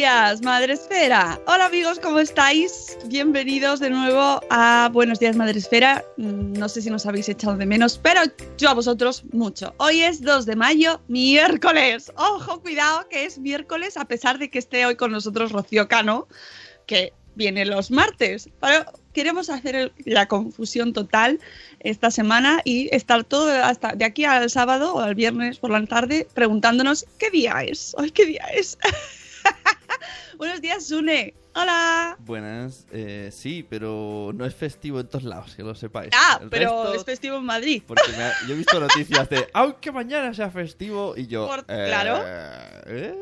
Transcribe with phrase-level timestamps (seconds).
[0.00, 1.38] días, Madre Esfera.
[1.46, 2.96] Hola amigos, ¿cómo estáis?
[3.08, 6.02] Bienvenidos de nuevo a Buenos días, Madre Esfera.
[6.16, 8.22] Mm, No sé si nos habéis echado de menos, pero
[8.56, 9.74] yo a vosotros mucho.
[9.76, 12.10] Hoy es 2 de mayo, miércoles.
[12.16, 16.28] Ojo, cuidado, que es miércoles, a pesar de que esté hoy con nosotros Rocío Cano,
[16.86, 18.48] que viene los martes.
[18.58, 21.40] Pero queremos hacer la confusión total
[21.80, 25.84] esta semana y estar todo hasta de aquí al sábado o al viernes por la
[25.84, 27.94] tarde preguntándonos qué día es.
[27.98, 28.78] Hoy qué día es.
[30.40, 31.34] Buenos días, Sune.
[31.54, 32.16] Hola.
[32.20, 36.10] Buenas, eh, sí, pero no es festivo en todos lados, que lo sepáis.
[36.16, 37.82] Ah, El pero resto- es festivo en Madrid.
[37.86, 41.46] Porque me ha- yo he visto noticias de, aunque mañana sea festivo, y yo...
[41.46, 42.22] Por- eh, claro.
[42.86, 43.14] eh,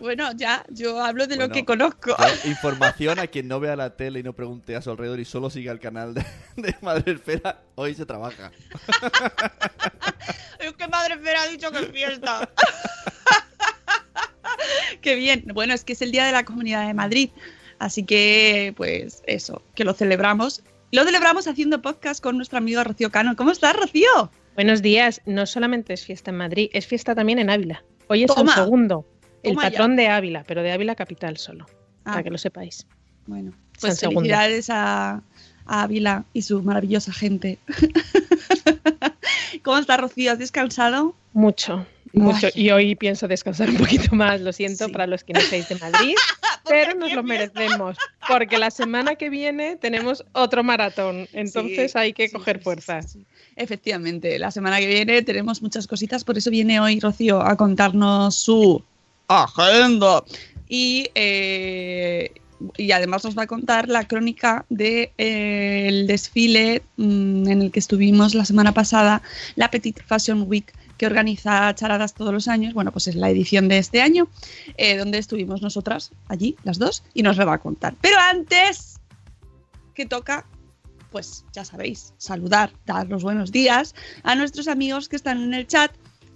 [0.00, 2.16] Bueno, ya, yo hablo de lo que conozco.
[2.46, 5.50] información a quien no vea la tele y no pregunte a su alrededor y solo
[5.50, 8.50] siga el canal de, de Madre Esfera, hoy se trabaja.
[10.58, 12.48] Es que Madre Esfera ha dicho que es fiesta.
[15.00, 15.44] Qué bien.
[15.54, 17.30] Bueno, es que es el Día de la Comunidad de Madrid.
[17.78, 20.62] Así que, pues eso, que lo celebramos.
[20.92, 23.34] Lo celebramos haciendo podcast con nuestra amiga Rocío Cano.
[23.36, 24.30] ¿Cómo estás, Rocío?
[24.54, 25.20] Buenos días.
[25.26, 27.84] No solamente es fiesta en Madrid, es fiesta también en Ávila.
[28.06, 28.54] Hoy es Toma.
[28.54, 29.04] Segundo,
[29.42, 29.70] el Toma ya.
[29.70, 31.66] patrón de Ávila, pero de Ávila capital solo,
[32.04, 32.12] Ah.
[32.12, 32.86] para que lo sepáis.
[33.26, 35.22] Bueno, pues felicidades a,
[35.66, 37.58] a Ávila y su maravillosa gente.
[39.62, 40.30] ¿Cómo está, Rocío?
[40.32, 41.14] ¿Has descansado?
[41.32, 42.46] Mucho, mucho.
[42.46, 42.52] Ay.
[42.54, 44.92] Y hoy pienso descansar un poquito más, lo siento Sí.
[44.92, 46.14] para los que no seáis de Madrid,
[46.68, 47.96] pero nos lo merecemos,
[48.28, 53.18] porque la semana que viene tenemos otro maratón, entonces Sí, hay que sí, coger fuerzas.
[53.56, 58.34] Efectivamente, la semana que viene tenemos muchas cositas, por eso viene hoy Rocío a contarnos
[58.34, 58.82] su
[59.28, 60.22] agenda.
[60.68, 62.30] Y, eh,
[62.76, 67.62] y además nos va a contar la crónica del de, eh, el desfile mm, en
[67.62, 69.22] el que estuvimos la semana pasada,
[69.56, 72.74] la Petit Fashion Week que organiza Charadas todos los años.
[72.74, 74.28] Bueno, pues es la edición de este año,
[74.76, 77.94] eh, donde estuvimos nosotras allí, las dos, y nos lo va a contar.
[78.00, 79.00] Pero antes,
[79.94, 80.46] que toca
[81.14, 83.94] pues ya sabéis, saludar, dar los buenos días
[84.24, 85.92] a nuestros amigos que están en el chat,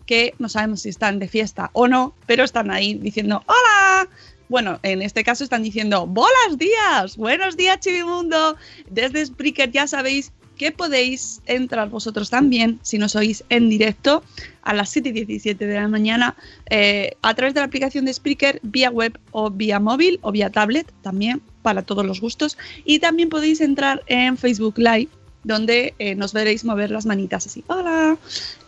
[0.06, 4.08] que no sabemos si están de fiesta o no, pero están ahí diciendo ¡Hola!
[4.48, 7.16] Bueno, en este caso están diciendo ¡Buenos días!
[7.16, 8.56] ¡Buenos días, Chivimundo!
[8.88, 14.22] Desde Spreaker ya sabéis que podéis entrar vosotros también, si no sois en directo,
[14.62, 16.36] a las 7 y 17 de la mañana,
[16.68, 20.50] eh, a través de la aplicación de Spreaker, vía web o vía móvil o vía
[20.50, 22.58] tablet, también para todos los gustos.
[22.84, 25.08] Y también podéis entrar en Facebook Live,
[25.44, 27.64] donde eh, nos veréis mover las manitas así.
[27.68, 28.16] ¡Hola!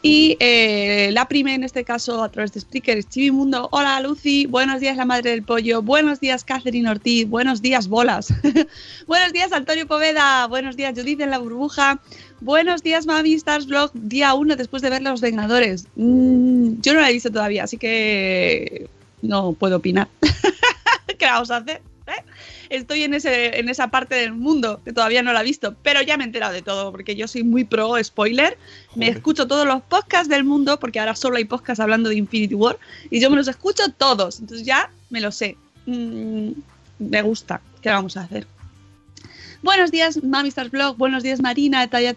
[0.03, 3.69] Y eh, la prime, en este caso, a través de Spreaker, Chivimundo.
[3.72, 4.47] ¡Hola, Lucy!
[4.47, 5.82] Buenos días, la madre del pollo.
[5.82, 7.28] Buenos días, Catherine Ortiz.
[7.28, 8.32] Buenos días, bolas.
[9.06, 10.47] Buenos días, Antonio Poveda.
[10.47, 12.00] Buenos días, Judith en la burbuja.
[12.41, 15.86] Buenos días, Mami Stars Vlog, día 1 después de ver Los Vengadores.
[15.97, 18.89] Mm, yo no la he visto todavía, así que
[19.21, 20.09] no puedo opinar.
[21.18, 21.83] ¿Qué vamos a hacer?
[22.70, 26.00] Estoy en, ese, en esa parte del mundo que todavía no la he visto, pero
[26.02, 28.56] ya me he enterado de todo, porque yo soy muy pro spoiler.
[28.94, 32.54] Me escucho todos los podcasts del mundo, porque ahora solo hay podcasts hablando de Infinity
[32.54, 32.78] War,
[33.10, 35.56] y yo me los escucho todos, entonces ya me lo sé.
[35.86, 36.52] Mm,
[36.98, 37.60] me gusta.
[37.82, 38.46] ¿Qué vamos a hacer?
[39.62, 40.97] Buenos días, Mamistar Blog.
[40.97, 42.15] Buenos días, Marina de Talla.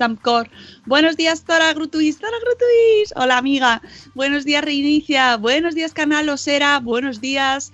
[0.85, 2.17] Buenos días, Tora Grutuis.
[2.17, 3.13] Tora Grutuis.
[3.17, 3.81] Hola, amiga.
[4.15, 5.35] Buenos días, Reinicia.
[5.35, 6.79] Buenos días, Canal Osera.
[6.79, 7.73] Buenos días,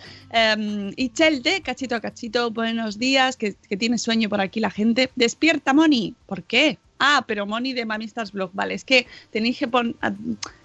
[0.58, 2.50] um, Ichel de Cachito a Cachito.
[2.50, 5.12] Buenos días, que, que tiene sueño por aquí la gente.
[5.16, 6.16] Despierta, Moni.
[6.26, 6.80] ¿Por qué?
[6.98, 8.50] Ah, pero Moni de Mamistas Blog.
[8.54, 9.70] Vale, es que tenéis que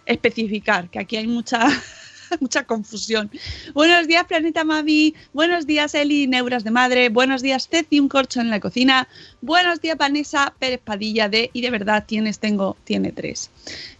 [0.06, 1.60] especificar que aquí hay mucha.
[2.40, 3.30] mucha confusión.
[3.74, 5.14] Buenos días, Planeta Mami.
[5.32, 7.08] Buenos días, Eli, Neuras de Madre.
[7.08, 9.08] Buenos días, Ceci, un corcho en la cocina.
[9.40, 13.50] Buenos días, Vanessa Pérez Padilla de Y de verdad tienes, tengo, tiene tres.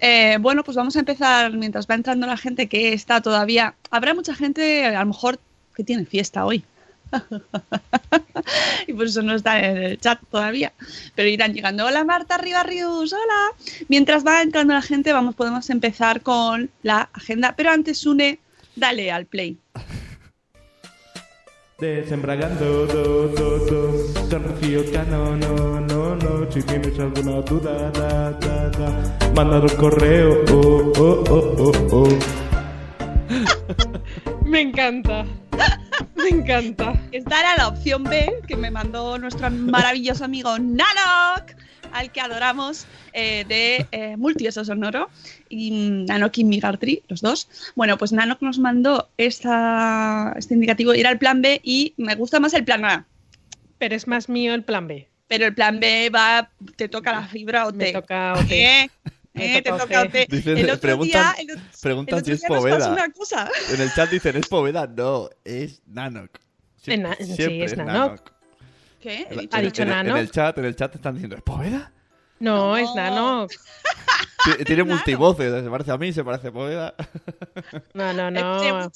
[0.00, 3.74] Eh, bueno, pues vamos a empezar mientras va entrando la gente que está todavía.
[3.90, 5.38] Habrá mucha gente, a lo mejor,
[5.74, 6.64] que tiene fiesta hoy.
[8.86, 10.72] y por eso no está en el chat todavía.
[11.14, 11.86] Pero irán llegando.
[11.86, 13.52] Hola Marta Ribarrius, hola.
[13.88, 17.54] Mientras va entrando la gente, vamos, podemos empezar con la agenda.
[17.56, 18.38] Pero antes, Une,
[18.76, 19.58] dale al play.
[21.78, 28.30] Desembragando, do, do, do, con Rocío Cano, no, no, no, si tienes alguna duda, da,
[28.30, 32.08] da, da, mandar un correo, oh, oh, oh, oh, oh.
[34.46, 35.26] Me encanta.
[36.16, 36.94] Me encanta.
[37.12, 41.54] Esta era la opción B que me mandó nuestro maravilloso amigo Nanok,
[41.92, 45.10] al que adoramos, eh, de eh, Multieso Sonoro,
[45.48, 47.48] y mm, Nanok y Migartri, los dos.
[47.74, 52.40] Bueno, pues Nanok nos mandó esta, este indicativo era el plan B y me gusta
[52.40, 53.06] más el plan A.
[53.78, 55.08] Pero es más mío el plan B.
[55.28, 57.92] Pero el plan B va, te toca la fibra o Me te.
[57.92, 58.50] toca OT.
[58.50, 58.90] ¿Eh?
[59.34, 59.62] Me ¿Eh?
[59.62, 60.06] Te toca toca OT.
[60.08, 60.26] OT.
[60.30, 62.92] Dicen- El otro preguntan día, el, otro- preguntan el si otro es día Poveda.
[62.92, 63.50] una cosa.
[63.70, 64.86] En el chat dicen, ¿es Poveda?
[64.86, 66.30] No, es Nanok.
[66.86, 68.30] En na- sí, siempre es Nanok.
[69.00, 69.26] ¿Qué?
[69.28, 70.16] He En- dicho Ha dicho en, en Nanok.
[70.18, 71.92] el chat, en el chat están diciendo, ¿es Poveda?
[72.40, 73.46] No, es Nano.
[74.44, 76.94] Ti- Tiene multivoces, se parece a mí, se parece a Poveda.
[77.94, 78.90] No, no, ¿El no.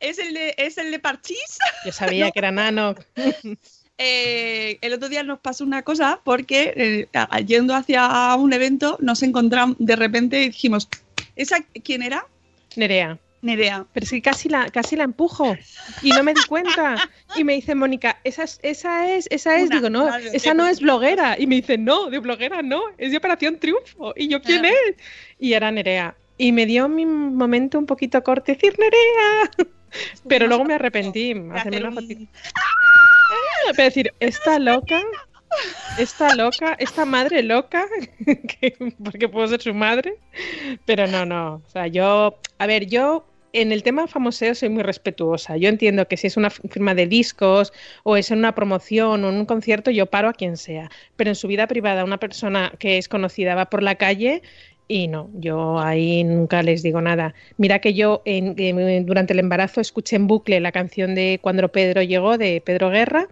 [0.00, 1.58] Es el de, es el de Parchís?
[1.84, 2.94] Yo sabía que era Nano.
[3.98, 9.22] Eh, el otro día nos pasó una cosa porque eh, yendo hacia un evento nos
[9.22, 10.88] encontramos de repente y dijimos,
[11.36, 12.26] ¿esa quién era?
[12.76, 13.18] Nerea.
[13.42, 13.84] Nerea.
[13.92, 15.54] Pero es que casi la, casi la empujo
[16.02, 17.10] y no me di cuenta.
[17.36, 19.66] Y me dice Mónica, esa es, esa es, esa es.
[19.66, 21.36] Una, Digo, no, esa no es bloguera.
[21.38, 24.14] Y me dice, no, de bloguera no, es de Operación Triunfo.
[24.16, 24.96] Y yo, ¿quién es?
[25.38, 26.16] Y era Nerea.
[26.38, 29.68] Y me dio mi momento un poquito corto decir Nerea.
[30.26, 31.34] Pero luego me arrepentí.
[31.52, 32.28] Hacerme una un-
[33.66, 33.72] fotito.
[33.76, 35.00] Pero decir, esta loca,
[35.98, 37.86] esta loca, esta madre loca,
[38.26, 40.14] que- porque puedo ser su madre,
[40.84, 41.62] pero no, no.
[41.66, 45.56] O sea, yo, a ver, yo en el tema famoseo soy muy respetuosa.
[45.56, 47.72] Yo entiendo que si es una firma de discos
[48.02, 50.90] o es en una promoción o en un concierto, yo paro a quien sea.
[51.14, 54.42] Pero en su vida privada, una persona que es conocida va por la calle
[54.86, 57.34] y no, yo ahí nunca les digo nada.
[57.56, 61.68] Mira que yo en- en- durante el embarazo escuché en bucle la canción de Cuando
[61.68, 63.28] Pedro llegó de Pedro Guerra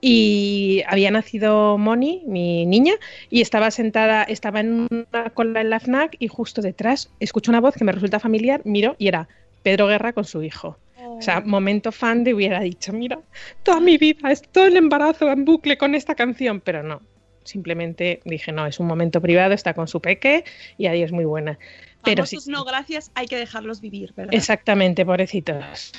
[0.00, 2.94] y había nacido Moni, mi niña,
[3.30, 7.60] y estaba sentada, estaba en una cola en la FNAC y justo detrás escucho una
[7.60, 9.28] voz que me resulta familiar, miro y era
[9.62, 10.78] Pedro Guerra con su hijo.
[11.00, 13.18] O sea, momento fan de hubiera dicho, mira,
[13.64, 17.00] toda mi vida, es todo el embarazo en bucle con esta canción, pero no.
[17.48, 20.44] Simplemente dije, no, es un momento privado, está con su peque
[20.76, 21.58] y adiós, muy buena.
[22.04, 24.34] Pero sí, Famosos no gracias, hay que dejarlos vivir, ¿verdad?
[24.34, 25.92] exactamente, pobrecitos.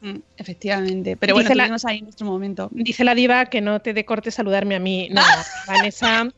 [0.00, 1.18] Mm, efectivamente.
[1.18, 2.70] Pero bueno, Dice la- ahí nuestro momento.
[2.72, 5.08] Dice la diva que no te dé corte saludarme a mí.
[5.10, 5.20] No,
[5.68, 6.28] Vanessa.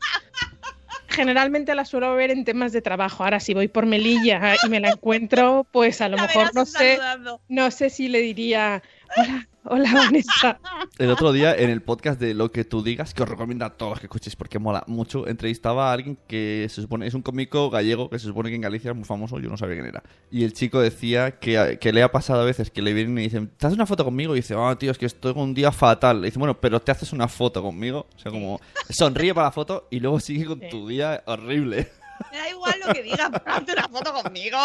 [1.09, 3.23] Generalmente la suelo ver en temas de trabajo.
[3.23, 6.65] Ahora, si voy por Melilla y me la encuentro, pues a lo La mejor no
[6.65, 6.99] sé,
[7.47, 8.83] no sé si le diría
[9.15, 10.59] hola, hola Vanessa.
[10.97, 13.71] El otro día, en el podcast de Lo que tú digas, que os recomiendo a
[13.71, 17.69] todos que escuchéis porque mola mucho, entrevistaba a alguien que se supone es un cómico
[17.69, 20.03] gallego que se supone que en Galicia es muy famoso, yo no sabía quién era.
[20.31, 23.23] Y el chico decía que, que le ha pasado a veces que le vienen y
[23.23, 24.33] dicen, ¿te haces una foto conmigo?
[24.33, 26.21] Y dice, ah, tío, es que estoy con un día fatal.
[26.21, 28.07] Le dice, bueno, pero te haces una foto conmigo.
[28.15, 28.59] O sea, como
[28.89, 31.91] sonríe para la foto y luego sigue con tu día horrible.
[32.31, 34.57] Me da igual lo que digas, pero hazte una foto conmigo.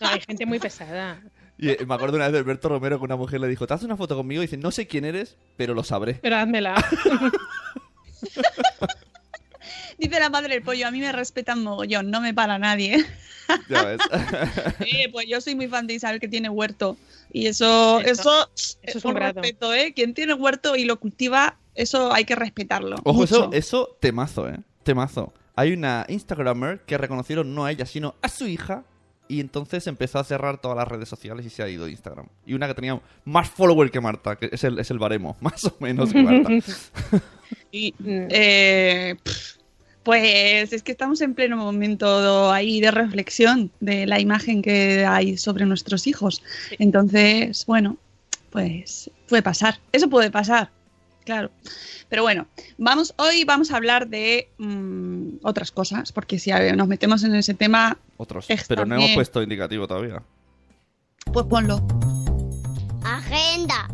[0.00, 1.20] No, hay gente muy pesada.
[1.60, 3.74] Y eh, me acuerdo una vez de Alberto Romero que una mujer le dijo, ¿te
[3.74, 4.42] haces una foto conmigo?
[4.42, 6.14] Y dice, no sé quién eres, pero lo sabré.
[6.14, 6.74] Pero házmela.
[9.98, 13.04] Dice la madre del pollo, a mí me respetan mogollón, no me para nadie.
[13.68, 14.00] Ya ves.
[14.80, 16.96] Eh, pues yo soy muy fan de Isabel que tiene huerto.
[17.32, 19.92] Y eso, eso, Eso es es un respeto, ¿eh?
[19.94, 22.96] Quien tiene huerto y lo cultiva, eso hay que respetarlo.
[23.04, 23.56] Ojo, eso, mucho.
[23.56, 24.58] eso temazo, ¿eh?
[24.82, 25.34] Temazo.
[25.54, 28.84] Hay una Instagramer que reconocieron no a ella, sino a su hija.
[29.30, 32.26] Y entonces empezó a cerrar todas las redes sociales y se ha ido de Instagram.
[32.44, 35.64] Y una que tenía más follower que Marta, que es el, es el baremo, más
[35.66, 36.50] o menos que Marta.
[37.72, 39.16] Y, eh,
[40.02, 45.36] pues es que estamos en pleno momento ahí de reflexión de la imagen que hay
[45.36, 46.42] sobre nuestros hijos.
[46.80, 47.96] Entonces, bueno,
[48.50, 49.78] pues puede pasar.
[49.92, 50.70] Eso puede pasar.
[51.24, 51.50] Claro.
[52.08, 52.46] Pero bueno,
[52.78, 57.34] vamos, hoy vamos a hablar de mm, otras cosas, porque si a- nos metemos en
[57.34, 58.46] ese tema, Otros.
[58.48, 60.22] Es Pero no hemos puesto indicativo todavía.
[61.32, 61.80] pues ponlo.
[63.04, 63.88] Agenda.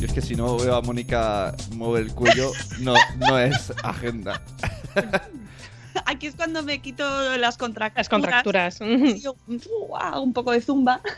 [0.00, 4.42] Y es que si no veo a Mónica mover el cuello, no, no es agenda.
[6.06, 7.98] Aquí es cuando me quito las contracturas.
[7.98, 8.78] Las contracturas.
[9.22, 11.00] Yo, uh, un poco de zumba.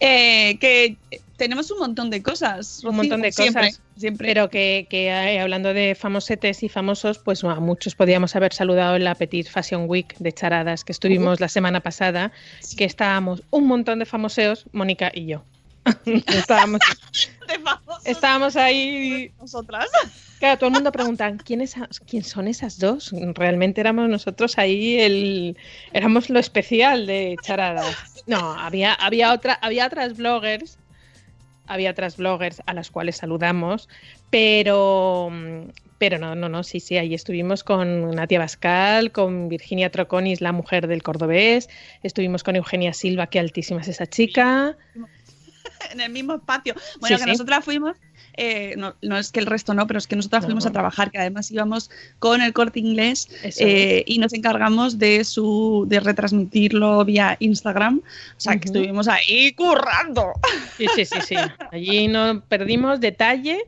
[0.00, 0.96] Eh, que
[1.38, 2.84] tenemos un montón de cosas.
[2.84, 3.80] un montón de siempre, cosas.
[4.18, 8.96] Pero que, que, eh, hablando de famosetes y famosos, pues a muchos podíamos haber saludado
[8.96, 12.32] en la Petit Fashion Week de Charadas que estuvimos la semana pasada,
[12.76, 15.44] que estábamos un montón de famoseos, Mónica y yo.
[16.26, 16.80] estábamos,
[18.04, 19.30] estábamos ahí.
[19.40, 19.88] Nosotras.
[20.40, 21.74] Claro, todo el mundo pregunta, ¿quién, es,
[22.06, 23.12] ¿quién son esas dos?
[23.34, 25.56] Realmente éramos nosotros ahí, el,
[25.92, 27.96] éramos lo especial de Charadas.
[28.26, 30.78] No, había, había, otra, había otras bloggers
[31.68, 33.88] había otras bloggers a las cuales saludamos,
[34.30, 35.30] pero,
[35.98, 40.52] pero no, no, no, sí, sí, ahí estuvimos con Natia Bascal, con Virginia Troconis, la
[40.52, 41.68] mujer del cordobés,
[42.02, 44.76] estuvimos con Eugenia Silva, qué altísima es esa chica.
[45.92, 46.74] En el mismo espacio.
[47.00, 47.30] Bueno, Sí, que sí.
[47.30, 47.96] nosotras fuimos,
[48.36, 50.48] eh, no, no es que el resto no, pero es que nosotras No.
[50.48, 55.24] fuimos a trabajar, que además íbamos con el corte inglés eh, y nos encargamos de
[55.24, 57.98] su de retransmitirlo vía Instagram.
[57.98, 60.32] O sea, que estuvimos ahí currando.
[60.76, 61.36] Sí, sí, sí, sí.
[61.72, 63.58] Allí no perdimos detalle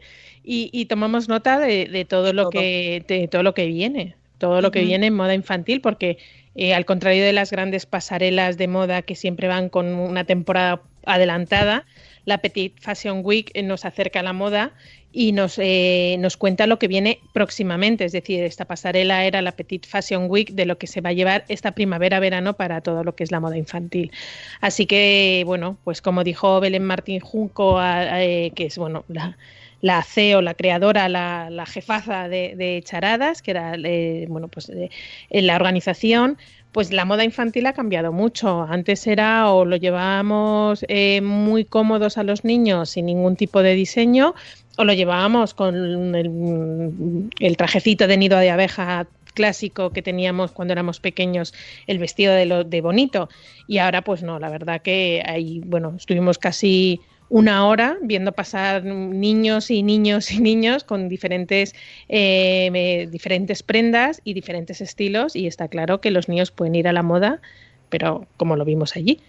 [0.45, 4.61] y, y tomamos nota de, de todo lo que de todo lo que viene, todo
[4.61, 6.19] lo que viene en moda infantil, porque
[6.55, 10.81] eh, al contrario de las grandes pasarelas de moda que siempre van con una temporada
[11.07, 11.85] adelantada,
[12.24, 14.72] la Petit Fashion Week eh, nos acerca a la moda
[15.12, 18.04] y nos, eh, nos cuenta lo que viene próximamente.
[18.04, 21.12] Es decir, esta pasarela era la Petit Fashion Week de lo que se va a
[21.12, 24.12] llevar esta primavera-verano para todo lo que es la moda infantil.
[24.60, 29.36] Así que, bueno, pues como dijo Belén Martín Junco, eh, que es, bueno, la,
[29.80, 34.90] la CEO, la creadora, la, jefaza de, de Charadas, que era, eh, bueno, pues eh,
[35.30, 36.38] la organización,
[36.72, 38.62] pues la moda infantil ha cambiado mucho.
[38.62, 43.74] Antes era o lo llevábamos eh, muy cómodos a los niños sin ningún tipo de
[43.74, 44.34] diseño,
[44.76, 51.00] o lo llevábamos con el, trajecito de nido de abeja clásico que teníamos cuando éramos
[51.00, 51.54] pequeños,
[51.86, 53.28] el vestido de, lo, de bonito.
[53.66, 57.00] Y ahora, pues no, la verdad que ahí, bueno, estuvimos casi
[57.30, 61.75] una hora viendo pasar niños y niños y niños con diferentes,
[62.08, 66.92] eh, diferentes prendas y diferentes estilos y está claro que los niños pueden ir a
[66.92, 67.40] la moda,
[67.88, 69.20] pero como lo vimos allí.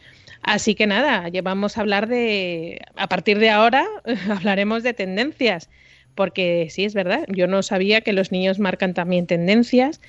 [0.41, 3.85] Así que nada, llevamos a hablar de, a partir de ahora
[4.29, 5.69] hablaremos de tendencias,
[6.15, 10.01] porque sí es verdad, yo no sabía que los niños marcan también tendencias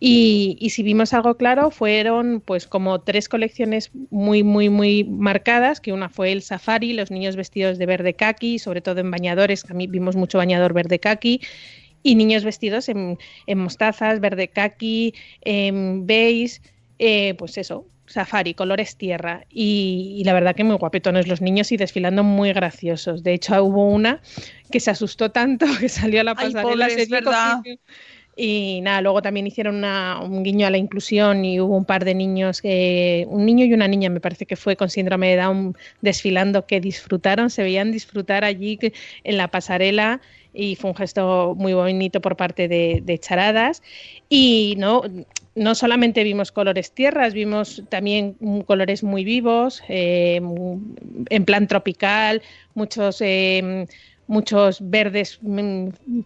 [0.00, 5.80] y, y, si vimos algo claro, fueron pues como tres colecciones muy, muy, muy marcadas,
[5.80, 9.64] que una fue el safari, los niños vestidos de verde kaki, sobre todo en bañadores,
[9.64, 11.40] que a mí vimos mucho bañador verde kaki,
[12.04, 16.60] y niños vestidos en, en mostazas, verde kaki, en beige,
[17.00, 19.46] eh, pues eso, safari, colores tierra.
[19.50, 23.22] Y, y, la verdad que muy guapetones los niños y desfilando muy graciosos.
[23.22, 24.20] De hecho, hubo una
[24.70, 26.86] que se asustó tanto que salió a la pasarela.
[26.86, 27.60] Ay, pobre, es verdad.
[28.40, 32.14] Y nada, luego también hicieron un guiño a la inclusión y hubo un par de
[32.14, 36.64] niños, un niño y una niña, me parece que fue con síndrome de Down desfilando,
[36.64, 38.78] que disfrutaron, se veían disfrutar allí
[39.24, 40.20] en la pasarela
[40.54, 43.82] y fue un gesto muy bonito por parte de, de Charadas.
[44.28, 45.02] Y no,
[45.56, 50.40] no solamente vimos colores tierras, vimos también colores muy vivos, eh,
[51.28, 52.40] en plan tropical,
[52.74, 53.20] muchos...
[53.20, 53.88] Eh,
[54.28, 55.40] muchos verdes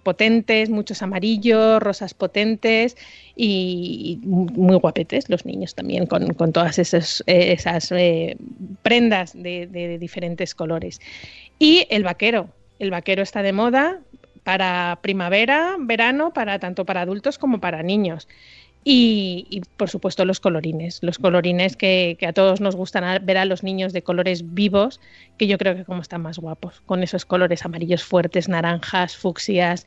[0.02, 2.96] potentes, muchos amarillos, rosas potentes
[3.34, 8.36] y, muy guapetes los niños también con, con todas esas, esas eh,
[8.82, 11.00] prendas de, de, diferentes colores.
[11.58, 14.00] Y el vaquero, el vaquero está de moda
[14.42, 18.28] para primavera, verano, para tanto para adultos como para niños.
[18.84, 23.44] Y, y, por supuesto los colorines, los colorines que, a todos nos gustan ver a
[23.44, 25.00] los niños de colores vivos,
[25.38, 29.86] que yo creo que como están más guapos, con esos colores amarillos fuertes, naranjas, fucsias.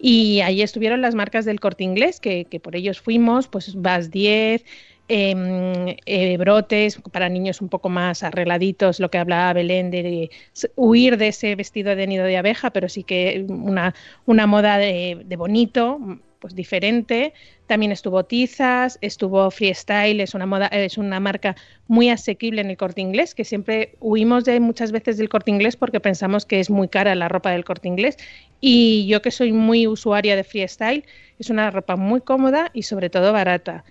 [0.00, 4.64] Y ahí estuvieron las marcas del corte inglés, que, por ellos fuimos, pues VAS 10,
[5.08, 10.30] eh, eh, brotes para niños un poco más arregladitos, lo que hablaba Belén de,
[10.74, 13.94] huir de ese vestido de nido de abeja, pero sí que una,
[14.26, 16.00] una moda de bonito,
[16.42, 17.32] pues diferente.
[17.68, 21.54] También estuvo Tizas, estuvo Freestyle, es una moda, es una marca
[21.86, 25.76] muy asequible en el corte inglés, que siempre huimos de muchas veces del corte inglés
[25.76, 28.16] porque pensamos que es muy cara la ropa del corte inglés.
[28.60, 31.04] Y yo que soy muy usuaria de Freestyle,
[31.38, 33.84] es una ropa muy cómoda y sobre todo barata.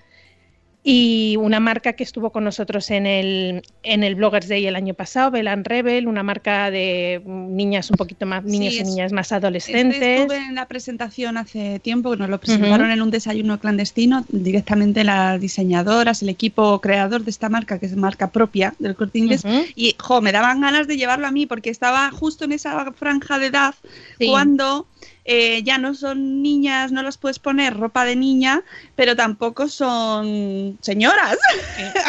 [0.83, 4.95] Y una marca que estuvo con nosotros en el, en el Bloggers Day el año
[4.95, 9.27] pasado, Belan Rebel, una marca de niñas un poquito más, niños Sí, y niñas más
[9.27, 10.01] Este adolescentes.
[10.01, 15.39] estuve en la presentación hace tiempo, nos lo presentaron en un desayuno clandestino, directamente las
[15.39, 19.43] diseñadoras, el equipo creador de esta marca, que es marca propia del corte inglés,
[19.75, 23.37] y jo, me daban ganas de llevarlo a mí porque estaba justo en esa franja
[23.37, 23.75] de edad
[24.17, 24.27] Sí.
[24.29, 24.87] cuando
[25.25, 28.63] eh, ya no son niñas, no las puedes poner ropa de niña,
[28.95, 31.37] pero tampoco son señoras.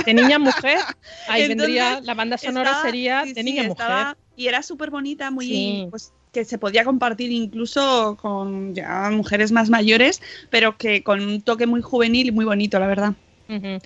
[0.07, 0.79] De niña mujer,
[1.29, 4.17] ahí Entonces, vendría, la banda sonora estaba- sería sí, de sí, niña estaba- mujer.
[4.35, 5.87] Y era súper bonita, muy Sí.
[5.91, 11.43] pues que se podía compartir incluso con ya mujeres más mayores, pero que con un
[11.43, 13.13] toque muy juvenil y muy bonito, la verdad.
[13.51, 13.79] Ujú.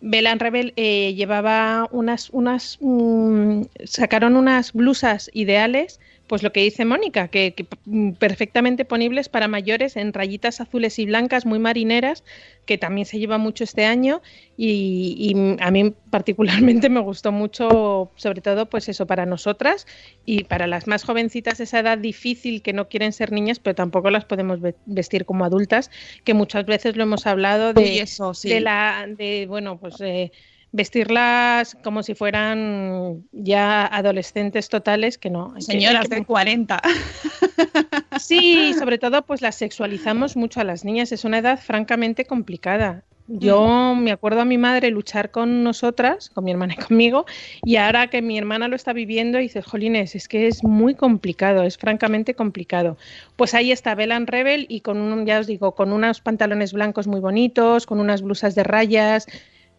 [0.00, 6.00] Belan Rebel eh, llevaba unas, unas mm, sacaron unas blusas ideales,
[6.32, 10.98] pues lo que dice Mónica, que, que, mm, perfectamente ponibles para mayores en rayitas azules
[10.98, 12.24] y blancas, muy marineras,
[12.64, 14.22] que también se lleva mucho este año
[14.56, 19.86] y, y a mí particularmente me gustó mucho, sobre todo pues eso para nosotras
[20.24, 24.08] y para las más jovencitas esa edad difícil que no quieren ser niñas, pero tampoco
[24.08, 25.90] las podemos ve- vestir como adultas,
[26.24, 28.48] que muchas veces lo hemos hablado de, eso, sí.
[28.48, 30.32] de la de bueno pues eh,
[30.72, 36.80] vestirlas como si fueran ya adolescentes totales que no Señoras que- de 40.
[38.18, 43.04] Sí, sobre todo pues las sexualizamos mucho a las niñas, es una edad francamente complicada.
[43.28, 47.24] Yo me acuerdo a mi madre luchar con nosotras, con mi hermana y conmigo,
[47.64, 51.62] y ahora que mi hermana lo está viviendo, dices, jolines, es que es muy complicado,
[51.62, 52.96] es francamente complicado.
[53.36, 57.06] Pues ahí está Belan Rebel y con un, ya os digo, con unos pantalones blancos
[57.06, 59.26] muy bonitos, con unas blusas de rayas,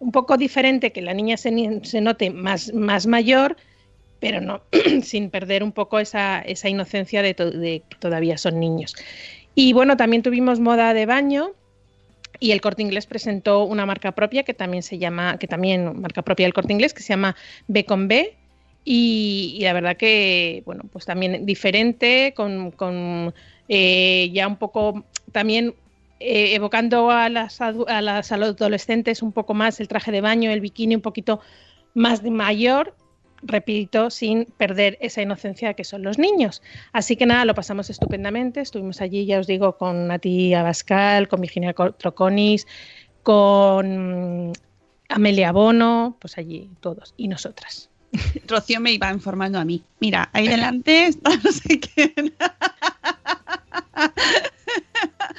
[0.03, 1.51] un poco diferente, que la niña se,
[2.01, 3.55] note más, más mayor,
[4.19, 4.61] pero no,
[5.01, 8.95] sin perder un poco esa, esa inocencia de, que todavía son niños.
[9.55, 11.51] Y bueno, también tuvimos moda de baño
[12.39, 16.21] y el Corte Inglés presentó una marca propia que también se llama, que también marca
[16.21, 17.35] propia del Corte Inglés, que se llama
[17.67, 18.35] B con B.
[18.85, 23.33] Y, y la verdad que, bueno, pues también diferente, con, con,
[23.69, 25.73] eh, ya un poco también
[26.23, 31.01] eh, evocando a las, adolescentes un poco más el traje de baño, el bikini un
[31.01, 31.41] poquito
[31.93, 32.95] más de mayor,
[33.41, 36.61] repito, sin perder esa inocencia que son los niños.
[36.93, 38.61] Así que nada, lo pasamos estupendamente.
[38.61, 42.65] Estuvimos allí, ya os digo, con Nati Abascal, con Virginia Co- Troconis,
[43.21, 44.53] con mm,
[45.09, 47.89] Amelia Bono, pues allí todos, y nosotras.
[48.47, 49.83] Rocío me iba informando a mí.
[49.99, 52.33] Mira, ahí delante está no sé quién.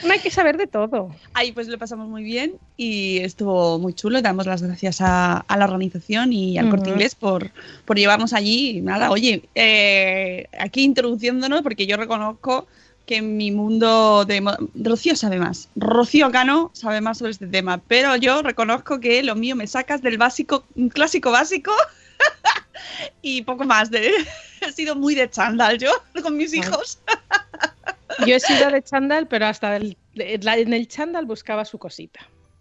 [0.02, 1.14] No hay que saber de todo.
[1.34, 4.20] Ahí pues lo pasamos muy bien y estuvo muy chulo.
[4.22, 6.92] Damos las gracias a, a la organización y al Corte Ujú.
[6.94, 7.50] Inglés por,
[7.84, 8.80] por llevarnos allí.
[8.80, 12.66] Nada, oye, eh, aquí introduciéndonos porque yo reconozco
[13.06, 14.42] que en mi mundo de...
[14.74, 15.68] Rocío sabe más.
[15.76, 17.78] Rocío Cano sabe más sobre este tema.
[17.86, 21.72] Pero yo reconozco que lo mío me sacas del básico, un clásico básico
[23.22, 23.90] y poco más.
[23.90, 24.10] De,
[24.60, 25.90] he sido muy de chándal yo
[26.22, 26.98] con mis hijos.
[28.26, 32.20] Yo he sido de chándal, pero hasta el- en el chándal buscaba su cosita.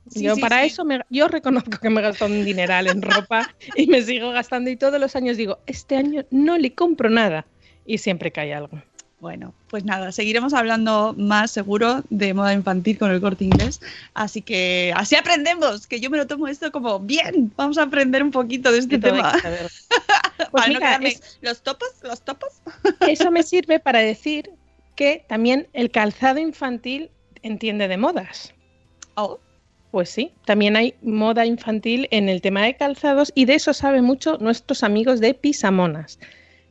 [0.10, 0.68] Sí, yo sí, para sí.
[0.68, 4.32] eso me- yo reconozco que me he gastado un dineral en ropa y me sigo
[4.32, 7.46] gastando y todos los años digo, este año no le compro nada
[7.86, 8.82] y siempre cae algo.
[9.22, 13.80] Bueno, pues nada, seguiremos hablando más seguro de moda infantil con el corte inglés.
[14.14, 18.22] Así que así aprendemos, que yo me lo tomo esto como bien, vamos a aprender
[18.22, 19.32] un poquito de este De tema.
[20.38, 22.50] Pues Para no mira, quedarme- es- Los topos, los topos.
[23.08, 24.50] eso me sirve para decir
[24.96, 28.54] que también el calzado infantil entiende de modas.
[29.16, 29.40] Oh,
[29.92, 34.04] Pues sí, también hay moda infantil en el tema de calzados y de eso saben
[34.04, 36.20] mucho nuestros amigos de Pisamonas.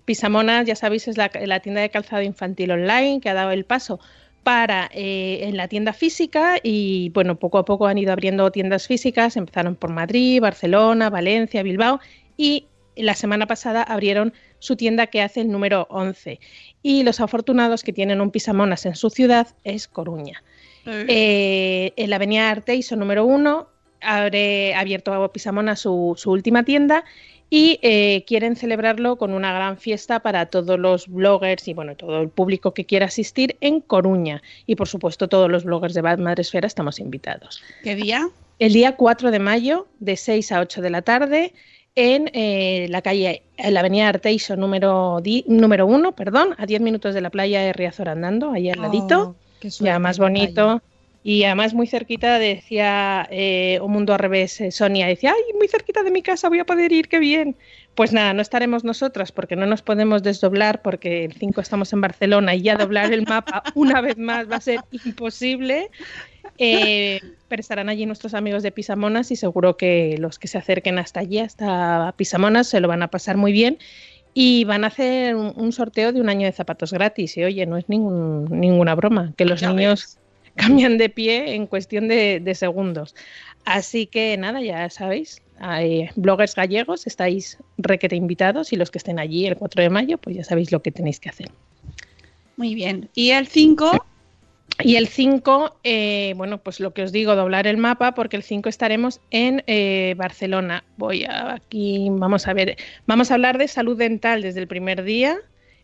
[0.05, 3.65] Pisamonas, ya sabéis, es la, la tienda de calzado infantil online que ha dado el
[3.65, 4.01] paso
[4.43, 8.89] para eh, en la tienda física y bueno, poco a poco han ido abriendo tiendas
[8.89, 12.01] físicas, empezaron por Madrid, Barcelona, Valencia, Bilbao
[12.37, 16.41] y la semana pasada abrieron su tienda que hace el número 11
[16.83, 20.43] y los afortunados que tienen un Pisamonas en su ciudad es Coruña.
[20.85, 23.69] Eh, en la avenida Arteiso número 1
[24.01, 27.05] abre abierto a Pisamona su, su última tienda
[27.55, 32.23] y eh, quieren celebrarlo con una gran fiesta para todos los bloggers y bueno, todo
[32.23, 34.43] el público que quiera asistir en Coruña.
[34.67, 37.63] Y por supuesto todos los bloggers de Bad Madresfera estamos invitados.
[37.85, 38.27] ¿Qué día?
[38.59, 41.53] El día 4 de mayo, de 6 a 8 de la tarde,
[41.95, 46.81] en eh, la calle, en la avenida Arteiso número, di- número 1, perdón, a 10
[46.81, 49.31] minutos de la playa de Riazor andando, ahí al ladito.
[49.31, 50.83] Oh, qué ya más bonito.
[51.25, 55.69] Y además muy cerquita decía eh, Un Mundo al Revés, eh, Sonia, decía, ay, muy
[55.69, 57.57] cerquita de mi casa voy a poder ir, qué bien.
[57.95, 62.01] Pues nada, no estaremos nosotras porque no nos podemos desdoblar porque el 5 estamos en
[62.01, 65.91] Barcelona y ya doblar el mapa una vez más va a ser imposible.
[66.57, 70.99] Eh, pero estarán allí nuestros amigos de Pisamonas y seguro que los que se acerquen
[70.99, 73.79] hasta allí, hasta Pisamonas, se lo van a pasar muy bien.
[74.33, 77.37] Y van a hacer un, un sorteo de un año de zapatos gratis.
[77.37, 80.17] Y oye, no es ningún, ninguna broma, que los Ya niños
[80.57, 83.15] cambian de pie en cuestión de, de segundos.
[83.67, 89.19] Así que nada, ya sabéis, hay bloggers gallegos, estáis requete invitados y los que estén
[89.19, 91.51] allí el 4 de mayo, pues ya sabéis lo que tenéis que hacer.
[92.57, 93.09] Muy bien.
[93.15, 94.05] Y el 5,
[94.81, 98.43] Y el 5, eh, bueno, pues lo que os digo, doblar el mapa, porque el
[98.43, 100.83] 5 estaremos en eh, Barcelona.
[100.97, 105.05] Voy a aquí, vamos a ver, vamos a hablar de salud dental desde el primer
[105.05, 105.39] día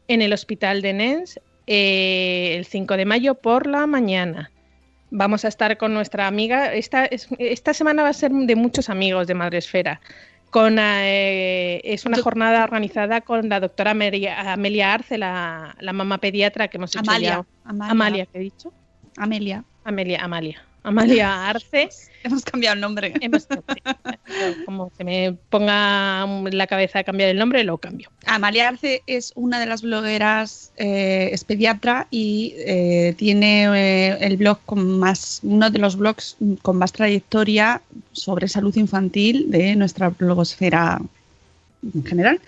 [0.08, 4.50] en el Hospital de Nens, eh, el 5 de mayo por la mañana.
[5.10, 6.72] Vamos a estar con nuestra amiga.
[6.74, 10.00] Esta, es- esta semana va a ser de muchos amigos de Madresfera.
[10.50, 16.18] Con, eh, es una jornada organizada con la doctora Amelia, Amelia Arce, la, la mamá
[16.18, 17.44] pediatra que hemos hecho Amalia, ya.
[17.70, 17.90] Amalia.
[17.92, 18.72] Amalia, ¿qué he dicho?
[19.18, 19.64] Amelia.
[19.84, 20.62] Amelia, Amalia.
[20.88, 21.88] Amalia Arce.
[22.24, 23.12] Hemos cambiado el nombre.
[23.20, 23.46] Hemos-
[24.64, 28.10] como se me ponga en la cabeza cambiar el nombre, lo cambio.
[28.26, 34.36] Amalia Arce es una de las blogueras, eh, es pediatra y eh, tiene eh, el
[34.36, 40.08] blog con más, uno de los blogs con más trayectoria sobre salud infantil de nuestra
[40.10, 41.00] blogosfera
[41.94, 42.40] en general.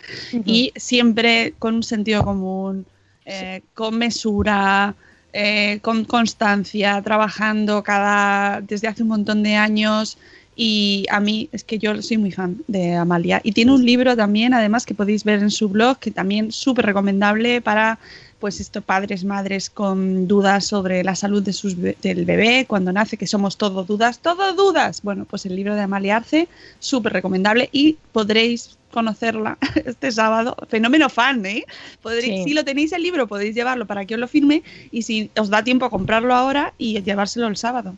[0.45, 2.85] Y siempre con un sentido común,
[3.25, 4.95] eh, con mesura,
[5.33, 10.19] eh, con constancia, trabajando cada desde hace un montón de años.
[10.57, 13.41] Y a mí es que yo soy muy fan de Amalia.
[13.43, 16.87] Y tiene un libro también, además, que podéis ver en su blog, que también súper
[16.87, 17.99] recomendable para
[18.41, 23.19] pues esto, padres, madres con dudas sobre la salud de sus del bebé cuando nace,
[23.19, 25.03] que somos todo dudas, todo dudas.
[25.03, 30.57] Bueno, pues el libro de Amalia Arce, súper recomendable y podréis conocerla este sábado.
[30.69, 31.65] Fenómeno fan, ¿eh?
[32.03, 32.45] Podréis, Sí.
[32.45, 35.51] Si lo tenéis el libro, podéis llevarlo para que os lo firme y si os
[35.51, 37.95] da tiempo, comprarlo ahora y llevárselo el sábado.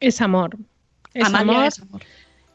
[0.00, 0.56] Es amor.
[1.14, 1.66] Es Amalia amor.
[1.66, 2.02] es amor.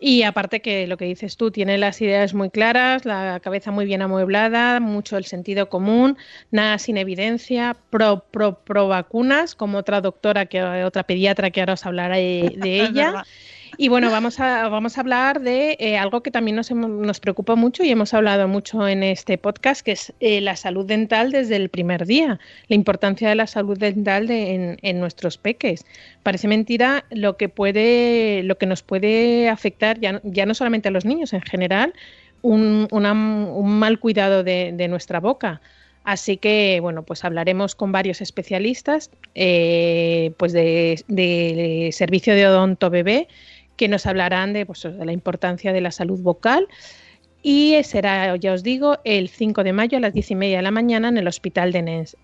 [0.04, 3.86] Y aparte que lo que dices tú, tiene las ideas muy claras, la cabeza muy
[3.86, 6.18] bien amueblada, mucho el sentido común,
[6.50, 11.74] nada sin evidencia, pro, pro, pro vacunas, como otra doctora, que otra pediatra que ahora
[11.74, 13.24] os hablará de, ella.
[13.78, 17.56] Y bueno, vamos a, vamos a hablar de eh, algo que también nos, nos preocupa
[17.56, 21.56] mucho y hemos hablado mucho en este podcast, que es eh, la salud dental desde
[21.56, 25.86] el primer día, la importancia de la salud dental de- en, en nuestros peques.
[26.22, 30.92] Parece mentira lo que puede, lo que nos puede afectar ya, ya no solamente a
[30.92, 31.94] los niños en general,
[32.42, 35.62] un, un mal cuidado de, de nuestra boca.
[36.04, 42.90] Así que, bueno, pues hablaremos con varios especialistas eh, pues de, de servicio de odonto
[42.90, 43.28] bebé
[43.82, 46.68] que nos hablarán de, pues, de la importancia de la salud vocal.
[47.42, 50.62] Y será, ya os digo, el 5 de mayo a las 10 y media de
[50.62, 52.16] la mañana en el Hospital de Nens.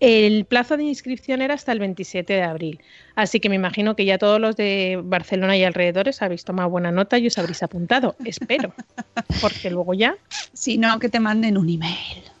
[0.00, 2.80] El plazo de inscripción era hasta el 27 de abril,
[3.14, 6.90] así que me imagino que ya todos los de Barcelona y alrededores habéis tomado buena
[6.90, 8.74] nota y os habréis apuntado, espero,
[9.40, 10.16] porque luego ya
[10.54, 12.35] Si no, que te manden un email.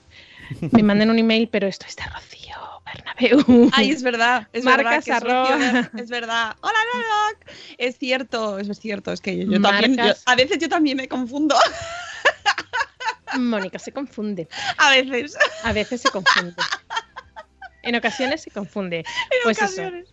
[0.72, 3.70] Me manden un email, pero esto es de Rocío Bernabéu.
[3.72, 4.48] Ay, es verdad.
[4.52, 5.90] Es Marcas verdad, es arroba.
[5.98, 6.56] Es verdad.
[6.60, 7.52] Hola, Doc.
[7.78, 9.12] Es cierto, es cierto.
[9.12, 9.82] Es que yo, Marcas.
[9.82, 10.06] también.
[10.08, 11.56] yo- a veces yo también me confundo.
[13.38, 14.48] Mónica se confunde.
[14.78, 15.36] A veces.
[15.64, 16.54] A veces se confunde.
[17.82, 19.04] En ocasiones se confunde.
[19.44, 20.08] pues ocasiones.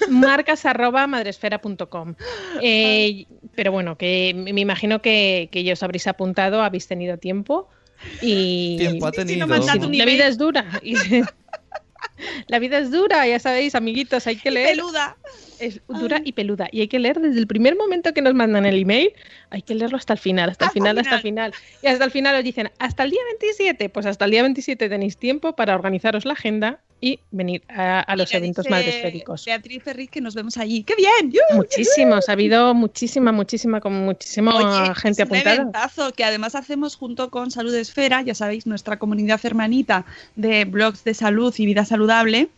[0.00, 0.10] eso.
[0.10, 2.14] Marcas arroba madresfera.com.
[2.62, 7.68] Eh, pero bueno, que me imagino que, que ya os habréis apuntado, habéis tenido tiempo.
[8.20, 10.64] Y Tiempo ha no la vida es dura.
[10.82, 10.94] Y-
[12.48, 14.76] la vida es dura, ya sabéis, amiguitos, hay que leer.
[14.76, 15.16] Peluda.
[15.58, 16.68] Es dura y peluda.
[16.72, 19.12] Y hay que leer desde el primer momento que nos mandan el email,
[19.50, 21.54] hay que leerlo hasta el final, hasta el Hasta el final, hasta el final.
[21.82, 24.88] Y hasta el final os dicen, hasta el día 27, pues hasta el día 27
[24.88, 29.44] tenéis tiempo para organizaros la agenda y venir a, a los eventos madresféricos.
[29.44, 30.84] Beatriz Ferriz que nos vemos allí.
[30.84, 31.34] ¡Qué bien!
[31.54, 35.56] Muchísimos, ha habido muchísima, muchísima, con muchísima Oye, gente es un apuntada.
[35.56, 41.02] eventazo que además hacemos junto con Salud Esfera, ya sabéis, nuestra comunidad hermanita de blogs
[41.02, 42.50] de salud y vida saludable.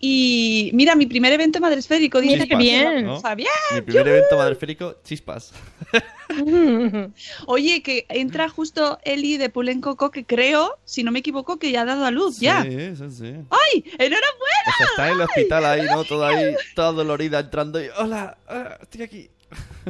[0.00, 2.20] Y mira, mi primer evento madresférico.
[2.20, 3.04] Dice qué que bien.
[3.04, 3.20] ¿no?
[3.20, 3.52] Fabián.
[3.72, 5.52] Mi primer evento madreférico, chispas.
[7.46, 11.70] Oye, que entra justo Eli de Pulen Coco, que creo, si no me equivoco, que
[11.70, 12.62] ya ha dado a luz, ya.
[12.62, 13.34] Sí, sí, sí.
[13.50, 13.84] ¡Ay!
[13.98, 14.62] ¡Enhorabuena!
[14.66, 16.04] O sea, está en el hospital ahí, ¿no?
[16.04, 17.88] Toda ahí, toda dolorida entrando y...
[17.96, 19.30] Hola, ah, estoy aquí.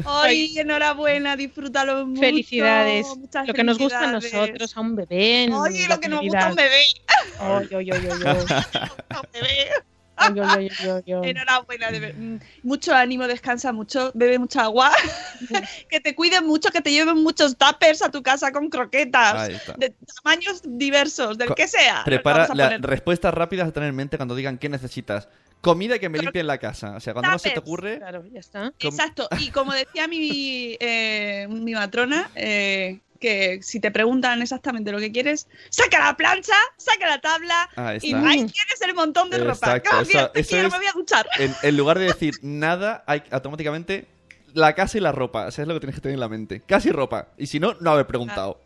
[0.04, 1.36] ¡Ay, enhorabuena!
[1.36, 2.20] Disfrútalo mucho.
[2.20, 3.06] Felicidades.
[3.16, 5.48] Muchas Lo que nos gusta a nosotros, a un bebé.
[5.48, 6.84] la lo que nos gusta a un bebé.
[7.38, 9.91] Ay, ay, ay, ay, ay.
[10.22, 10.70] Ay.
[11.24, 14.90] Enhorabuena, de mm, mucho ánimo, descansa mucho, bebe mucha agua,
[15.90, 19.94] que te cuiden mucho, que te lleven muchos tuppers a tu casa con croquetas de
[20.22, 22.02] tamaños diversos, del Co- que sea.
[22.04, 25.28] Prepara las respuestas rápidas a tener en mente cuando digan qué necesitas.
[25.61, 26.96] Comida y que me limpien la casa.
[26.96, 27.98] O sea, cuando no se te ocurre.
[27.98, 28.62] Claro, ya está.
[28.62, 34.92] com- Exacto, y como decía mi, eh, mi matrona, eh, que si te preguntan exactamente
[34.92, 39.30] lo que quieres, saca la plancha, saca la tabla Ahí y ahí tienes el montón
[39.30, 39.76] de ropa.
[39.76, 40.00] Exacto,
[40.35, 41.26] eso es- me voy a duchar.
[41.38, 44.06] En, en lugar de decir nada, hay automáticamente
[44.52, 45.46] la casa y la ropa.
[45.46, 46.61] O sea, es lo que tienes que tener en la mente.
[46.61, 47.28] Casa y ropa.
[47.38, 48.61] Y si no, no haber preguntado.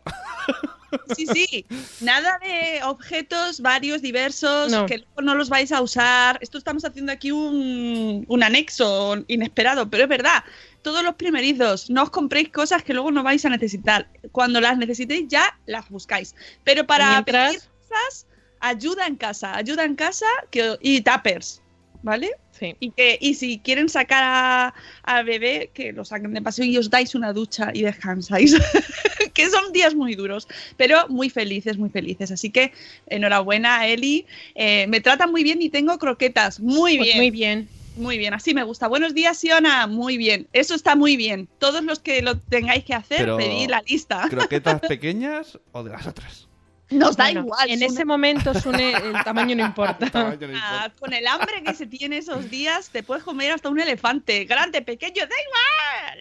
[1.15, 1.65] Sí, sí,
[2.01, 4.85] nada de objetos varios, diversos, No.
[4.85, 6.37] que luego no los vais a usar.
[6.41, 10.43] Esto estamos haciendo aquí un, un anexo inesperado, pero es verdad.
[10.87, 14.07] Todos los primerizos, no os compréis cosas que luego no vais a necesitar.
[14.31, 16.33] Cuando las necesitéis ya las buscáis.
[16.63, 18.25] Pero para Mientras- pedir cosas,
[18.61, 21.61] ayuda en casa, ayuda en casa que, y tappers,
[22.03, 22.31] ¿vale?
[22.57, 22.73] Sí.
[22.79, 24.73] Y, que, y si quieren sacar a-
[25.03, 28.55] al bebé, que lo saquen de paseo y os dais una ducha y descansáis.
[29.33, 30.47] que son días muy duros,
[30.77, 32.31] pero muy felices, muy felices.
[32.31, 32.71] Así que
[33.07, 34.25] enhorabuena, Eli.
[34.55, 36.59] Eh, me tratan muy bien y tengo croquetas.
[36.61, 37.17] Muy Pues bien.
[37.17, 37.69] muy bien.
[37.97, 38.87] Muy bien, así me gusta.
[38.87, 39.87] Buenos días, Siona.
[39.87, 40.47] Muy bien.
[40.53, 41.47] Eso está muy bien.
[41.59, 44.27] Todos los que lo tengáis que hacer, Pero- pedid la lista.
[44.29, 46.47] ¿Croquetas pequeñas o de las otras?
[46.89, 47.69] Nos da Bueno, igual.
[47.69, 47.85] En Sune.
[47.93, 50.09] ese momento, Sune, el tamaño no importa.
[50.55, 54.45] Ah, con el hambre que se tiene esos días, te puedes comer hasta un elefante.
[54.45, 56.19] Grande, pequeño, da igual.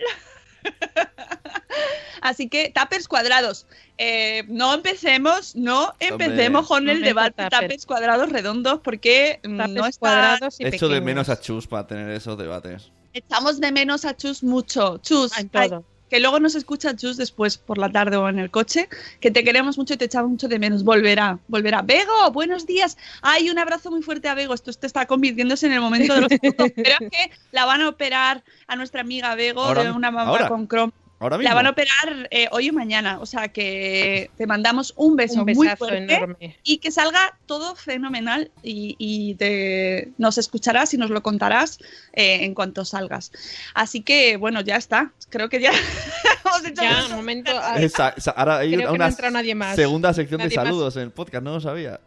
[2.21, 3.67] Así que, tapers cuadrados.
[3.99, 10.01] Eh, no empecemos, no empecemos con el debate tapers cuadrados redondos porque mm, no está...
[10.01, 12.91] cuadrados y Echo de menos a Chus para tener esos debates.
[13.13, 14.99] Echamos de menos a Chus mucho.
[14.99, 15.85] Chus, En ay, todo.
[16.11, 18.89] Que luego nos escucha Chus después por la tarde o en el coche,
[19.21, 20.85] que te queremos mucho y te echamos mucho de menos.
[20.85, 21.83] Volverá, volverá.
[21.83, 22.97] Bego, buenos días.
[23.23, 24.55] Ay, un abrazo muy fuerte a Bego.
[24.55, 26.29] Esto te está convirtiéndose en el momento de los.
[26.77, 30.31] Pero es que la van a operar a nuestra amiga Bego Ahora de una mamá
[30.31, 30.49] ahora.
[30.49, 30.93] con Chrome.
[31.19, 31.49] Ahora mismo.
[31.49, 33.19] La van a operar eh, hoy o mañana.
[33.21, 36.59] O sea que te mandamos un beso Un muy fuerte enorme.
[36.63, 41.79] y que salga todo fenomenal y, y te, nos escucharás y nos lo contarás
[42.13, 43.33] eh, en cuanto salgas.
[43.73, 45.13] Así que bueno, ya está.
[45.31, 45.71] Creo que ya
[46.45, 47.51] hemos hecho Ya, un momento.
[47.55, 49.75] ah, Esa- esa- ahora hay Creo una, que no una entra nadie más.
[49.77, 50.55] segunda sección de más.
[50.55, 51.99] saludos en el podcast, no lo sabía.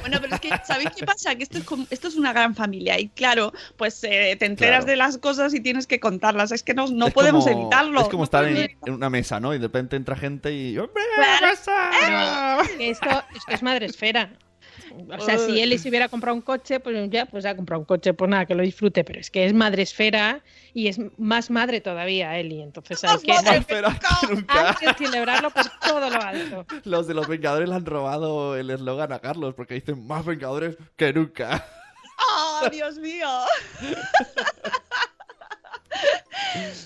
[0.00, 1.34] Bueno, pero es que, ¿sabéis qué pasa?
[1.34, 4.80] Que esto es, como- esto es una gran familia y claro, pues eh, te enteras
[4.84, 4.86] Claro.
[4.86, 6.52] de las cosas y tienes que contarlas.
[6.52, 8.00] Es que no, no Es podemos como- evitarlo.
[8.00, 9.54] Es como no estar en, en una mesa, ¿no?
[9.54, 10.78] Y de repente entra gente y.
[10.78, 11.02] ¡Hombre!
[11.16, 12.62] Claro.
[12.78, 14.30] Esto, esto es madre esfera.
[15.18, 17.86] O sea, si él se hubiera comprado un coche, pues ya, pues ha comprado un
[17.86, 19.04] coche, pues nada, que lo disfrute.
[19.04, 20.40] Pero es que es madre esfera
[20.74, 22.62] y es más madre todavía, Eli.
[22.62, 24.70] Entonces hay que, Espera, que nunca.
[24.70, 26.66] hay que celebrarlo por todo lo alto.
[26.84, 30.76] Los de los Vengadores le han robado el eslogan a Carlos porque dicen más Vengadores
[30.96, 31.66] que nunca.
[32.18, 33.28] ¡Oh, Dios mío!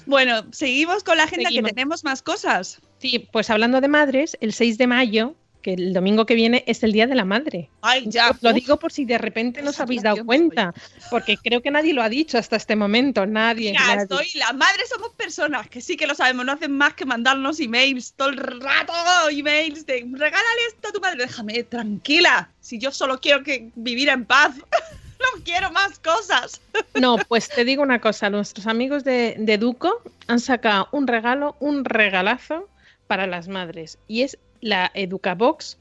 [0.07, 1.71] bueno, seguimos con la agenda Seguimos.
[1.71, 2.81] que tenemos más cosas.
[2.99, 5.35] Sí, pues hablando de madres, el 6 de mayo,
[5.67, 7.69] que el domingo que viene es el Día de la Madre.
[7.83, 8.31] Ay, ya.
[8.31, 10.73] Os lo digo por si de repente no os habéis dado cuenta,
[11.11, 13.73] porque creo que nadie lo ha dicho hasta este momento, nadie.
[13.73, 14.03] Nadie.
[14.03, 17.59] estoy, las madres somos personas que sí que lo sabemos, no hacen más que mandarnos
[17.59, 18.93] emails todo el rato,
[19.29, 24.09] emails de regálale esto a tu madre, déjame tranquila, si yo solo quiero que vivir
[24.09, 24.55] en paz,
[25.19, 26.61] no quiero más cosas.
[26.95, 31.57] No, pues te digo una cosa, nuestros amigos de, de Duco han sacado un regalo,
[31.59, 32.69] un regalazo
[33.09, 35.79] para las madres, y es la EducaBox,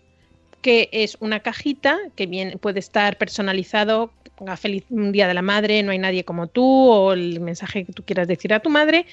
[0.62, 5.84] que es una cajita que viene, puede estar personalizado, ponga feliz día de la madre,
[5.84, 9.06] no hay nadie como tú, o el mensaje que tú quieras decir a tu madre,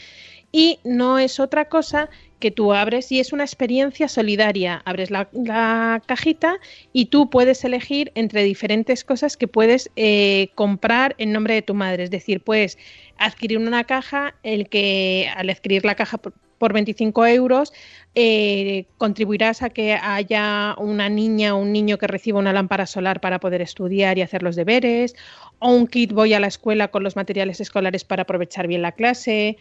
[0.53, 4.83] y no es otra cosa que tú abres y es una experiencia solidaria.
[4.85, 6.59] Abres la, la cajita
[6.93, 11.73] y tú puedes elegir entre diferentes cosas que puedes eh, comprar en nombre de tu
[11.73, 12.03] madre.
[12.05, 12.77] Es decir, puedes
[13.17, 16.21] adquirir una caja, el que al adquirir la caja
[16.63, 17.73] por, por 25 euros
[18.15, 23.21] eh, contribuirás a que haya una niña o un niño que reciba una lámpara solar
[23.21, 25.17] para poder estudiar y hacer los deberes,
[25.59, 28.93] o un kit voy a la escuela con los materiales escolares para aprovechar bien la
[28.93, 29.57] clase,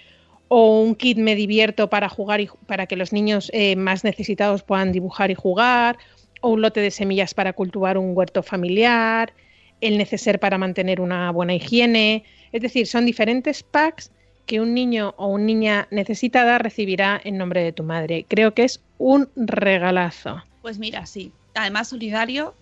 [0.48, 4.62] o un kit me divierto para jugar y para que los niños eh, más necesitados
[4.62, 5.98] puedan dibujar y jugar,
[6.42, 9.34] o un lote de semillas para cultivar un huerto familiar,
[9.80, 12.26] el neceser para mantener una buena higiene.
[12.52, 14.12] Es decir, son diferentes packs
[14.46, 18.26] que un niño o una niña necesitada recibirá en nombre de tu madre.
[18.28, 20.44] Creo que es un regalazo.
[20.62, 22.54] Pues mira, sí, además solidario,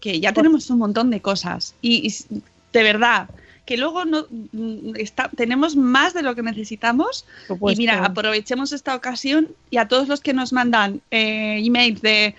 [0.00, 2.42] que ya tenemos un montón de cosas y, y
[2.72, 3.28] de verdad
[3.64, 7.80] que luego no mm, está, tenemos más de lo que necesitamos Supuesto.
[7.80, 12.34] y mira aprovechemos esta ocasión y a todos los que nos mandan eh, emails de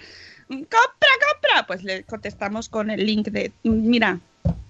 [0.48, 4.20] compra compra pues le contestamos con el link de mira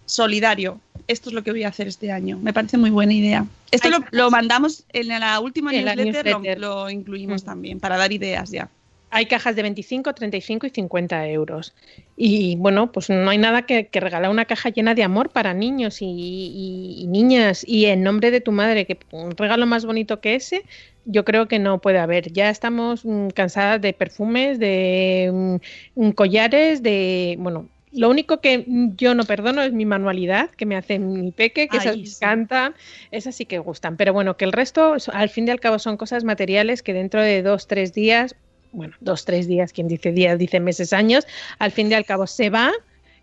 [0.06, 2.40] solidario esto es lo que voy a hacer este año.
[2.40, 3.46] Me parece muy buena idea.
[3.70, 6.60] Esto lo, lo mandamos en la última En la newsletter, lo- newsletter.
[6.60, 8.70] Lo, incluimos también para dar ideas ya.
[9.12, 11.76] Hay cajas de 25, 35 y 50 euros.
[12.18, 15.54] Y bueno, pues no hay nada que, que regalar una caja llena de amor para
[15.54, 17.64] niños y, y- y niñas.
[17.68, 20.64] Y en nombre de tu madre, que un regalo más bonito que ese,
[21.06, 22.32] yo creo que no puede haber.
[22.34, 25.60] Ya estamos mm, cansadas de perfumes, de
[25.96, 27.36] mm, collares, de.
[27.38, 27.70] Bueno.
[27.96, 28.66] Lo único que
[28.98, 32.08] yo no perdono es mi manualidad, que me hace mi peque, que esas Ay, me
[32.08, 32.16] sí.
[32.16, 32.76] encantan,
[33.12, 33.98] esas sí que gustan.
[33.98, 37.22] Pero bueno, que el resto, al fin y al cabo, son cosas materiales que dentro
[37.22, 38.36] de dos, tres días
[38.72, 41.26] bueno, dos, tres días, quien dice días, dice meses, años,
[41.60, 42.74] al fin y al cabo se va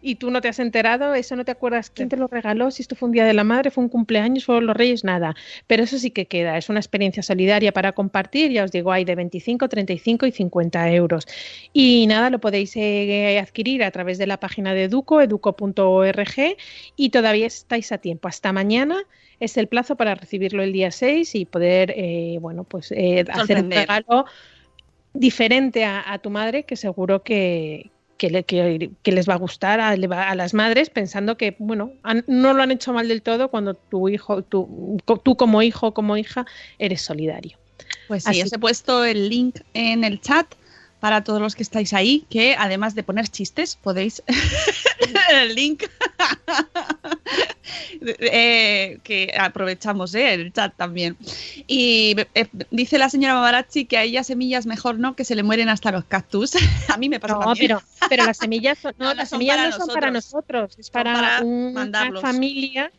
[0.03, 2.83] y tú no te has enterado, eso no te acuerdas quién te lo regaló, si
[2.83, 5.37] esto fue un día de la madre, fue un cumpleaños, fueron los reyes, nada.
[5.69, 9.05] Pero eso sí que queda, es una experiencia solidaria para compartir, ya os digo, hay
[9.05, 11.27] de 25, 35 y 50 euros.
[11.73, 16.57] Y nada, lo podéis eh, adquirir a través de la página de Educo, educo.org,
[16.97, 18.27] y todavía estáis a tiempo.
[18.27, 18.99] Hasta mañana
[19.39, 23.63] es el plazo para recibirlo el día 6 y poder, eh, bueno, pues eh, hacer
[23.63, 24.27] un regalo
[25.15, 27.92] diferente a, a tu madre que seguro que,
[28.23, 31.91] que, le- que- que les va a gustar a, a las madres pensando que bueno
[32.05, 35.61] han- no lo han hecho mal del todo cuando tu hijo tú, co- tú como
[35.61, 36.47] hijo o como hija
[36.79, 37.59] eres solidario.
[38.07, 40.47] Pues sí, Así os he puesto el link en el chat
[41.03, 44.23] para todos los que estáis ahí, que además de poner chistes, podéis
[45.33, 45.83] el link
[48.01, 51.17] eh, que aprovechamos eh, el chat también.
[51.67, 55.43] Y eh, dice la señora Mamarazzi que a ella semillas mejor no, que se le
[55.43, 56.53] mueren hasta los cactus.
[56.89, 57.67] a mí me pasa no también.
[57.67, 60.89] pero pero las semillas son, no, las son semillas para no son para nosotros es
[60.89, 62.23] para, para una mandarlos.
[62.23, 62.93] familia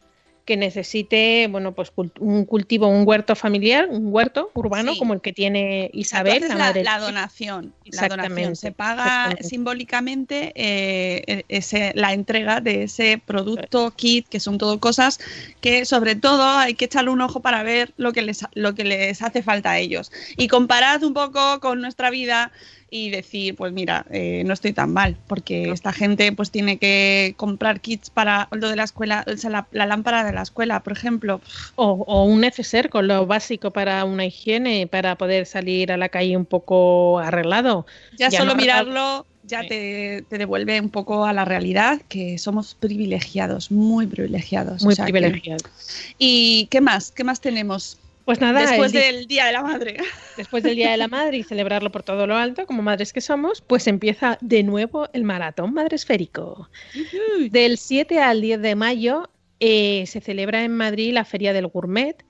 [0.45, 4.99] que necesite bueno pues cult- un cultivo un huerto familiar un huerto urbano Sí.
[4.99, 8.55] como el que tiene Isabel la madre la donación, la donación.
[8.55, 15.19] Se paga simbólicamente eh, ese, la entrega de ese producto, kit, que son todo cosas
[15.61, 18.83] que sobre todo hay que echarle un ojo para ver lo que les, lo que
[18.83, 20.11] les hace falta a ellos.
[20.37, 22.51] Y comparad un poco con nuestra vida
[22.95, 27.33] y decir, pues mira, eh, no estoy tan mal, porque esta gente pues tiene que
[27.37, 30.81] comprar kits para lo de la escuela, o sea, la, la lámpara de la escuela,
[30.83, 31.41] por ejemplo.
[31.75, 36.09] O, o un neceser con lo básico para una higiene, para poder salir a la
[36.09, 37.87] calle un poco arreglado.
[38.19, 42.75] Ya, solo no- mirarlo ya te, te devuelve un poco a la realidad, que somos
[42.75, 44.83] privilegiados, muy privilegiados.
[44.83, 45.63] Muy o sea que- privilegiados.
[46.19, 47.11] ¿Y qué más?
[47.11, 47.97] ¿Qué más tenemos?
[48.25, 49.97] Pues nada, Después del Día de la Madre.
[50.37, 53.21] Después del Día de la Madre y celebrarlo por todo lo alto, como madres que
[53.21, 56.69] somos, pues empieza de nuevo el maratón madre esférico.
[57.49, 62.23] Del 7 al 10 de mayo eh, se celebra en Madrid la Feria del Gourmet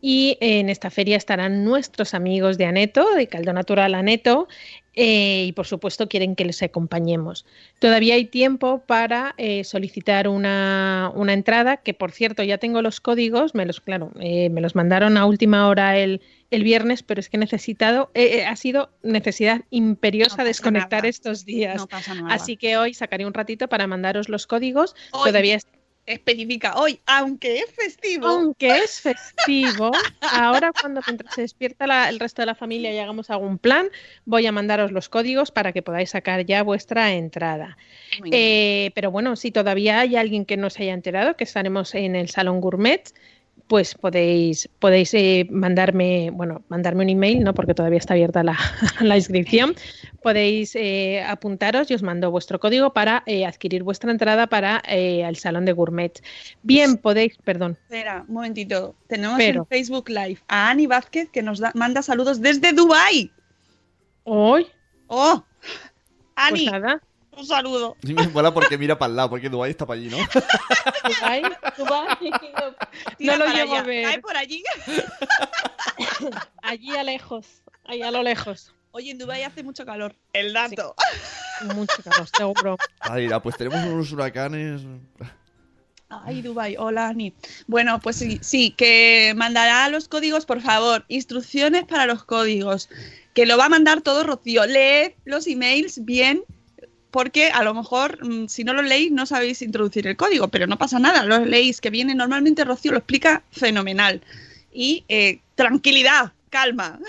[0.00, 4.48] y en esta feria estarán nuestros amigos de Aneto, de Caldo Natural Aneto,
[4.94, 7.46] eh, y por supuesto quieren que les acompañemos.
[7.78, 13.00] Todavía hay tiempo para eh, solicitar una, una entrada, que por cierto ya tengo los
[13.00, 17.20] códigos, me los, claro, eh, me los mandaron a última hora el, el viernes, pero
[17.20, 21.08] es que he necesitado, eh, eh, ha sido necesidad imperiosa desconectar nada.
[21.08, 21.76] estos días.
[21.76, 22.34] No pasa nada.
[22.34, 24.96] Así que hoy sacaré un ratito para mandaros los códigos.
[25.12, 25.28] Hoy.
[25.30, 25.66] Todavía es-
[26.06, 28.26] Especifica hoy, aunque es festivo.
[28.26, 32.98] aunque es festivo, ahora cuando mientras se despierta la- el resto de la familia y
[32.98, 33.88] hagamos algún plan,
[34.24, 37.76] voy a mandaros los códigos para que podáis sacar ya vuestra entrada.
[38.32, 42.16] Eh, pero bueno, si todavía hay alguien que no se haya enterado, que estaremos en
[42.16, 43.14] el Salón Gourmet,
[43.70, 47.54] pues podéis, podéis eh, mandarme, bueno, mandarme un email, ¿no?
[47.54, 48.58] Porque todavía está abierta la,
[49.00, 49.76] la inscripción.
[50.24, 55.36] Podéis eh, apuntaros y os mando vuestro código para eh, adquirir vuestra entrada para el
[55.36, 56.20] Salón de Gourmet.
[56.64, 57.78] Bien, podéis, perdón.
[57.84, 58.96] Espera, un momentito.
[59.06, 63.30] Tenemos Pero- en Facebook Live a Ani Vázquez que nos da- manda saludos desde Dubai.
[64.24, 64.66] Hoy,
[65.06, 65.44] ¡Oh!
[65.60, 65.80] pues
[66.34, 67.00] Ani, nada.
[67.40, 67.96] Un saludo.
[68.02, 70.18] Y me mola porque mira para el lado, porque Dubái está para allí, ¿no?
[70.18, 71.42] Dubái,
[71.76, 72.36] Dubái, no,
[73.18, 73.80] Tira no lo llego allá.
[73.80, 74.04] a ver.
[74.04, 74.62] Cae por allí.
[76.62, 77.46] Allí a lejos,
[77.84, 78.72] ahí a lo lejos.
[78.92, 80.14] Oye, en Dubai hace mucho calor.
[80.32, 80.94] El dato.
[81.74, 82.76] Mucho calor, seguro.
[83.00, 84.80] Ahí irá, pues tenemos unos huracanes.
[86.08, 87.34] Ay, Dubai, hola Ani.
[87.66, 91.04] Bueno, pues sí, sí, que mandará los códigos, por favor.
[91.08, 92.88] Instrucciones para los códigos.
[93.34, 94.64] Que lo va a mandar todo Rocío.
[94.66, 96.42] Leed los emails bien,
[97.10, 100.66] porque a lo mejor mm, si no lo leéis no sabéis introducir el código, pero
[100.66, 104.20] no pasa nada, lo leéis, que viene normalmente Rocío, lo explica fenomenal.
[104.72, 107.00] Y eh, tranquilidad, calma.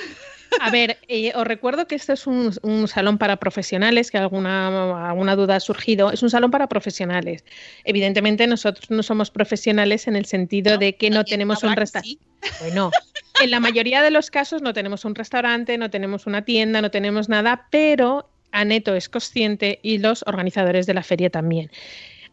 [0.60, 5.10] A ver, eh, os recuerdo que este es un, un salón para profesionales, que alguna,
[5.10, 6.12] alguna duda ha surgido.
[6.12, 7.46] Es un salón para profesionales.
[7.86, 12.20] Evidentemente nosotros no somos profesionales en el sentido de que no tenemos un restaurante.
[12.60, 12.92] Bueno,
[13.42, 16.92] en la mayoría de los casos no tenemos un restaurante, no tenemos una tienda, no
[16.92, 21.70] tenemos nada, pero Aneto es consciente y los organizadores de la feria también.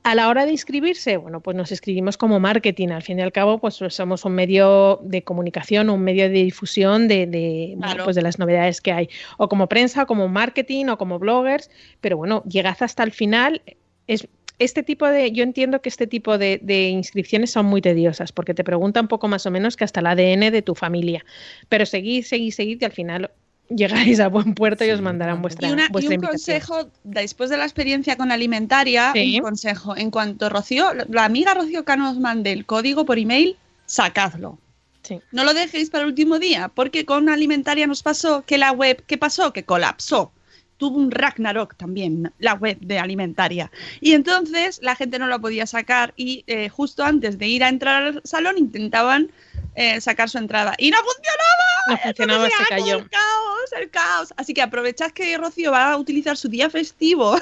[0.05, 2.89] A la hora de inscribirse, bueno, pues nos inscribimos como marketing.
[2.91, 7.09] Al fin y al cabo, pues somos un medio de comunicación, un medio de difusión
[7.09, 8.05] de, de, bueno, Claro.
[8.05, 9.09] pues de las novedades que hay.
[9.39, 11.69] O como prensa, o como marketing, o como bloggers.
[12.01, 13.61] Pero bueno, llegad hasta el final.
[14.07, 14.29] Es,
[14.61, 18.55] este tipo de, yo entiendo que este tipo de, de inscripciones son muy tediosas porque
[18.55, 21.25] te preguntan un poco más o menos que hasta el ADN de tu familia.
[21.69, 23.31] Pero seguid, seguid, seguid y al final
[23.71, 26.31] llegáis a buen puerto y os mandarán vuestra, Y, una- y un invitación.
[26.31, 29.37] consejo, después de la experiencia con Alimentaria, Sí.
[29.37, 29.97] un consejo.
[29.97, 33.57] En cuanto Rocío, la amiga Rocío Cano os mande el código por email,
[33.87, 34.59] sacadlo.
[35.03, 35.21] Sí.
[35.33, 39.03] No lo dejéis para el último día, porque con Alimentaria nos pasó que la web,
[39.07, 39.53] ¿qué pasó?
[39.53, 40.33] Que colapsó.
[40.77, 43.71] Tuvo un Ragnarok también, la web de Alimentaria.
[44.01, 47.69] Y entonces la gente no la podía sacar y eh, justo antes de ir a
[47.69, 49.31] entrar al salón intentaban
[49.79, 50.75] eh, sacar su entrada.
[50.79, 51.55] Y no funcionaba.
[51.89, 52.97] No funcionaba, Entonces, se ¡ah, cayó.
[52.99, 54.35] El caos, el caos.
[54.37, 57.39] Así que aprovechad que Rocío va a utilizar su día festivo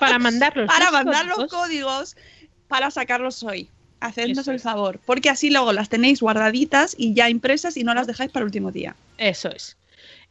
[0.00, 0.66] Para mandarlos.
[0.66, 1.50] para los mandar los códigos.
[1.52, 2.16] códigos
[2.68, 3.68] para sacarlos hoy.
[4.00, 4.62] Hacednos Eso el es.
[4.62, 8.42] favor, porque así luego las tenéis guardaditas y ya impresas y no las dejáis para
[8.42, 8.94] el último día.
[9.16, 9.76] Eso es.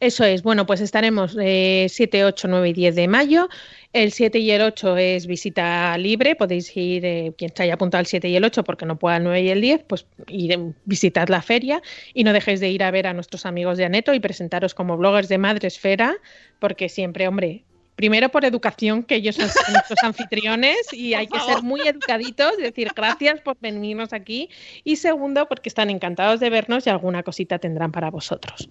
[0.00, 0.42] Eso es.
[0.42, 3.48] Bueno, pues estaremos eh, 7, 8, 9 y 10 de mayo.
[3.92, 6.36] El 7 y el 8 es visita libre.
[6.36, 9.16] Podéis ir, eh, quien se haya apuntado el 7 y el 8 porque no pueda
[9.16, 11.80] el 9 y el 10, pues ir, eh, visitad la feria
[12.12, 14.96] y no dejéis de ir a ver a nuestros amigos de Aneto y presentaros como
[14.98, 16.16] bloggers de Madresfera,
[16.58, 17.64] porque siempre, hombre,
[17.98, 22.92] primero por educación, que ellos son nuestros anfitriones y hay que ser muy educaditos, decir
[22.94, 24.50] gracias por venirnos aquí.
[24.84, 28.68] Y segundo, porque están encantados de vernos y alguna cosita tendrán para vosotros.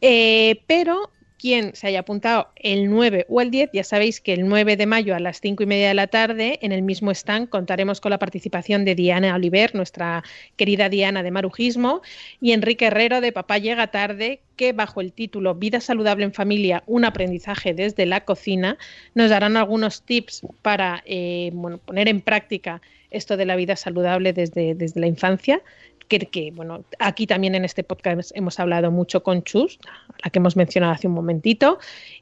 [0.00, 1.10] Eh, pero
[1.42, 4.86] quien se haya apuntado el 9 o el 10, ya sabéis que el 9 de
[4.86, 8.10] mayo a las 5 y media de la tarde, en el mismo stand, contaremos con
[8.10, 10.22] la participación de Diana Oliver, nuestra
[10.54, 12.00] querida Diana de Marujismo,
[12.40, 16.84] y Enrique Herrero de Papá Llega Tarde, que bajo el título Vida Saludable en Familia,
[16.86, 18.78] un aprendizaje desde la cocina,
[19.16, 22.80] nos darán algunos tips para eh, bueno, poner en práctica
[23.10, 25.60] esto de la vida saludable desde, desde la infancia
[26.08, 29.78] que, que, bueno, aquí también en este podcast hemos hablado mucho con Chus,
[30.22, 31.78] la que hemos mencionado hace un momentito,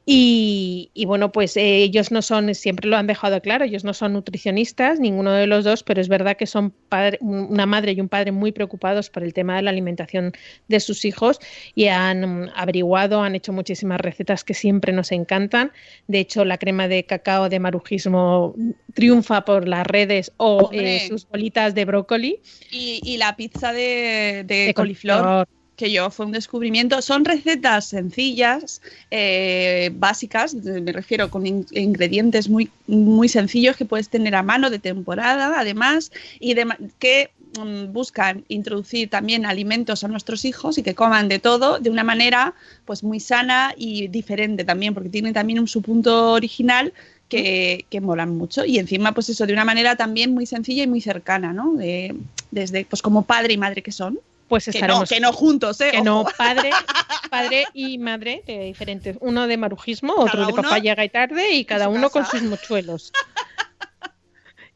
[0.07, 3.95] y, y bueno, pues eh, ellos no son, siempre lo han dejado claro, ellos no
[3.95, 8.01] son nutricionistas, ninguno de los dos, pero es verdad que son padre- una madre y
[8.01, 10.33] un padre muy preocupados por el tema de la alimentación
[10.69, 11.39] de sus hijos
[11.75, 15.73] y han averiguado, han hecho muchísimas recetas que siempre nos encantan.
[16.07, 18.55] De hecho, la crema de cacao de marujismo
[18.95, 22.41] triunfa por las redes o eh, sus bolitas de brócoli.
[22.71, 25.49] Y, y la pizza de, de De coliflor, coliflor.
[25.77, 27.01] que yo fue un descubrimiento.
[27.03, 34.09] Son recetas sencillas, eh, básicas, me refiero con in- ingredientes muy, muy sencillos que puedes
[34.11, 36.67] tener a mano de temporada, además, y de,
[36.99, 41.91] que mm, buscan introducir también alimentos a nuestros hijos y que coman de todo de
[41.91, 42.55] una manera
[42.85, 46.93] pues muy sana y diferente también, porque tienen también un, su punto original
[47.31, 48.67] que, que molan mucho.
[48.67, 51.73] Y encima, pues eso, de una manera también muy sencilla y muy cercana, ¿no?
[51.73, 52.15] De-
[52.51, 54.19] desde, pues como padre y madre que son.
[54.49, 55.09] Pues que no, estaremos.
[55.09, 55.93] que no juntos, ¿eh?
[55.93, 56.71] que no, padre,
[57.31, 59.17] padre y madre eh, diferentes.
[59.21, 62.43] Uno de marujismo, otro Cada de papá llega y tarde y cada uno con sus
[62.43, 63.13] mochuelos.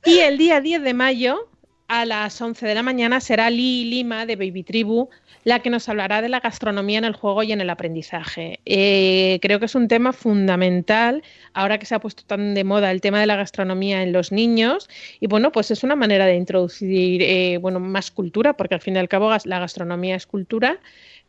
[0.07, 1.48] Y el día 10 de mayo,
[1.88, 5.09] a las 11 de la mañana, será Lee Lima de Baby Tribu
[5.45, 8.61] la que nos hablará de la gastronomía en el juego y en el aprendizaje.
[8.64, 11.22] Eh, creo que es un tema fundamental
[11.53, 14.32] ahora que se ha puesto tan de moda el tema de la gastronomía en los
[14.32, 14.88] niños
[15.20, 18.97] y bueno, pues es una manera de introducir eh, bueno, más cultura, porque al fin
[18.97, 20.80] y al cabo la gastronomía es cultura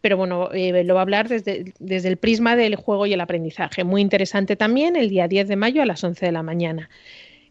[0.01, 3.21] pero bueno, eh, lo va a hablar desde, desde el prisma del juego y el
[3.21, 3.83] aprendizaje.
[3.83, 6.91] Muy interesante también, el día 10 de mayo a las 11 de la mañana.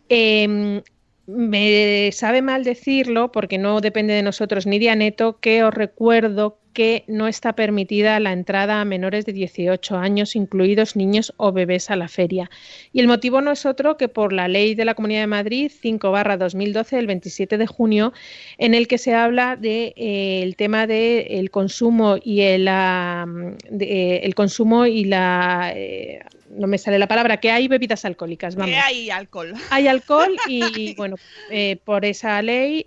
[0.08, 0.80] Eh,
[1.26, 6.58] me sabe mal decirlo porque no depende de nosotros ni de Aneto, que os recuerdo
[6.74, 11.90] que no está permitida la entrada a menores de 18 años, incluidos niños o bebés
[11.90, 12.50] a la feria.
[12.92, 15.70] Y el motivo no es otro que por la ley de la Comunidad de Madrid
[15.72, 18.12] 5 2012 del 27 de junio,
[18.58, 23.26] en el que se habla de eh, tema del consumo y el, ah,
[23.70, 26.20] de, eh, el consumo y la eh,
[26.50, 28.54] no me sale la palabra, que hay bebidas alcohólicas.
[28.54, 28.70] Vamos.
[28.70, 29.54] Que hay alcohol.
[29.70, 31.16] Hay alcohol y bueno,
[31.50, 32.86] eh, por esa ley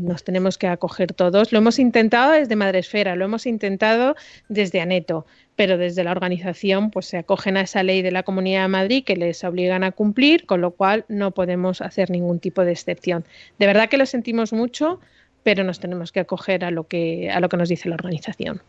[0.00, 1.52] nos tenemos que acoger todos.
[1.52, 4.16] Lo hemos intentado desde Madresfera, lo hemos intentado
[4.48, 8.62] desde Aneto, pero desde la organización pues se acogen a esa ley de la Comunidad
[8.62, 12.64] de Madrid que les obligan a cumplir, con lo cual no podemos hacer ningún tipo
[12.64, 13.24] de excepción.
[13.60, 14.98] De verdad que lo sentimos mucho,
[15.44, 18.60] pero nos tenemos que acoger a lo que, a lo que nos dice la organización.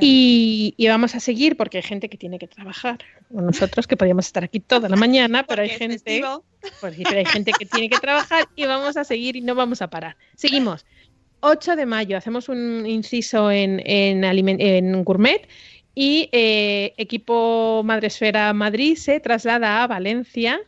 [0.00, 2.98] Y, y, vamos a seguir porque hay gente que tiene que trabajar.
[3.28, 6.22] Nosotros que podríamos estar aquí toda la mañana, pero hay gente,
[6.80, 9.82] pues, pero hay gente que tiene que trabajar y vamos a seguir y no vamos
[9.82, 10.16] a parar.
[10.36, 10.86] Seguimos.
[11.40, 15.48] 8 de mayo hacemos un inciso en, en, Gourmet
[15.94, 20.60] y eh, equipo Madresfera Madrid se traslada a Valencia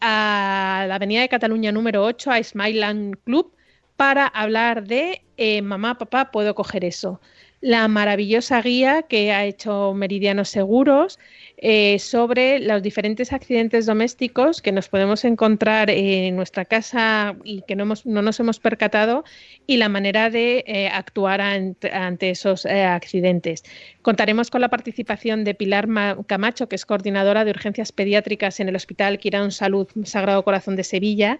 [0.00, 3.52] a la Avenida de Cataluña número 8, a Smileland Club,
[3.96, 7.20] para hablar de eh, Mamá, papá, puedo coger eso.
[7.60, 11.18] La maravillosa guía que ha hecho Meridianos Seguros
[11.60, 17.74] eh, sobre los diferentes accidentes domésticos que nos podemos encontrar en nuestra casa y que
[17.74, 19.24] no, hemos- no nos hemos percatado
[19.66, 23.64] y la manera de eh, actuar ante, esos eh, accidentes.
[24.02, 28.68] Contaremos con la participación de Pilar Ma- Camacho, que es coordinadora de urgencias pediátricas en
[28.68, 31.38] el Hospital Quirón Salud Sagrado Corazón de Sevilla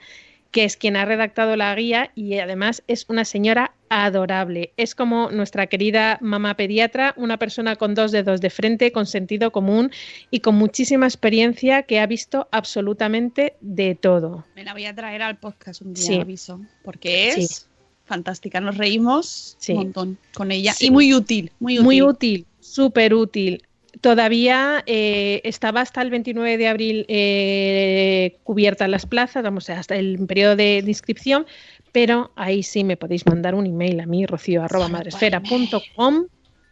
[0.50, 4.72] que es quien ha redactado la guía y además es una señora adorable.
[4.76, 9.50] Es como nuestra querida mamá pediatra, una persona con dos dedos de frente, con sentido
[9.52, 9.90] común
[10.30, 14.46] y con muchísima experiencia que ha visto absolutamente de todo.
[14.54, 16.20] Me la voy a traer al podcast un día, Sí.
[16.20, 16.60] aviso.
[16.82, 17.64] Porque es Sí.
[18.04, 18.60] fantástica.
[18.60, 19.72] Nos reímos Sí.
[19.72, 20.74] un montón con ella.
[20.80, 21.84] Y muy útil, muy útil.
[21.84, 23.62] Muy útil, súper útil.
[24.00, 30.18] Todavía eh, estaba hasta el 29 de abril eh, cubierta las plazas, vamos, hasta el
[30.26, 31.46] periodo de, de inscripción,
[31.90, 36.26] pero ahí sí me podéis mandar un email a mí, rocío arroba madresfera.com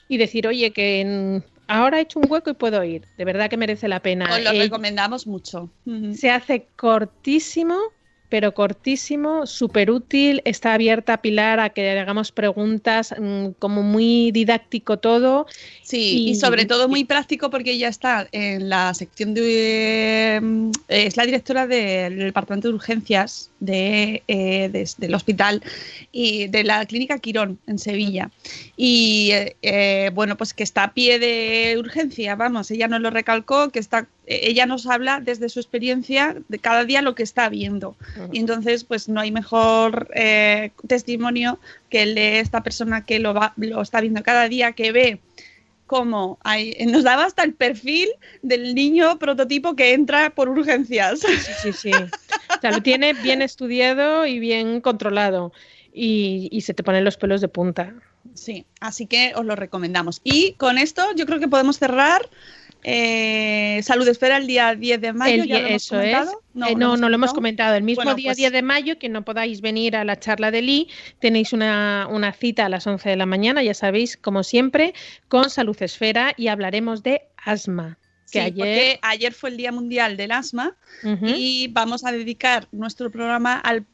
[0.09, 3.03] y decir, oye, que en- ahora he hecho un hueco y puedo ir.
[3.17, 4.27] De verdad que merece la pena.
[4.33, 5.71] Os lo Eh, recomendamos mucho.
[6.14, 7.77] Se hace cortísimo,
[8.29, 10.43] pero cortísimo, súper útil.
[10.45, 15.47] Está abierta a Pilar a que le hagamos preguntas, mm, como muy didáctico todo.
[15.83, 20.37] Sí, y, sobre todo muy práctico porque ella está en la sección de...
[20.89, 25.62] eh, es la directora del departamento de urgencias de, eh, de- del hospital
[26.12, 28.31] y de la clínica Quirón en Sevilla.
[28.77, 33.11] Y eh, eh, bueno, pues que está a pie de urgencia, vamos, ella nos lo
[33.11, 37.22] recalcó, que está, eh, ella nos habla desde su experiencia de cada día lo que
[37.22, 37.97] está viendo.
[38.33, 41.59] Y entonces, pues no hay mejor eh, testimonio
[41.91, 45.21] que el de esta persona que lo, va, lo está viendo cada día, que ve
[45.87, 48.09] cómo hay, nos daba hasta el perfil
[48.43, 51.21] del niño prototipo que entra por urgencias.
[51.21, 51.91] Sí, sí, sí.
[51.93, 55.53] O sea, lo tiene bien estudiado y bien controlado.
[55.93, 57.95] Y, y se te ponen los pelos de punta.
[58.35, 60.21] Sí, así que os lo recomendamos.
[60.25, 62.29] Y con esto yo creo que podemos cerrar.
[62.89, 65.43] Eh, Salud Esfera el día 10 de mayo.
[65.43, 66.14] El ¿ya die- lo hemos eso es.
[66.14, 66.41] comentado?
[66.70, 67.34] Eh, No, no, lo hemos comentado.
[67.34, 67.76] comentado.
[67.76, 70.53] El mismo Bueno, día pues- 10 de mayo, que no podáis venir a la charla
[70.53, 74.45] de Lee, tenéis una, una cita a las 11 de la mañana, ya sabéis, como
[74.45, 74.95] siempre,
[75.28, 77.99] con Salud Esfera y hablaremos de asma.
[78.37, 78.57] Que Sí, ayer.
[78.57, 80.74] porque ayer fue el Día Mundial del Asma
[81.37, 83.84] y vamos a dedicar nuestro programa al-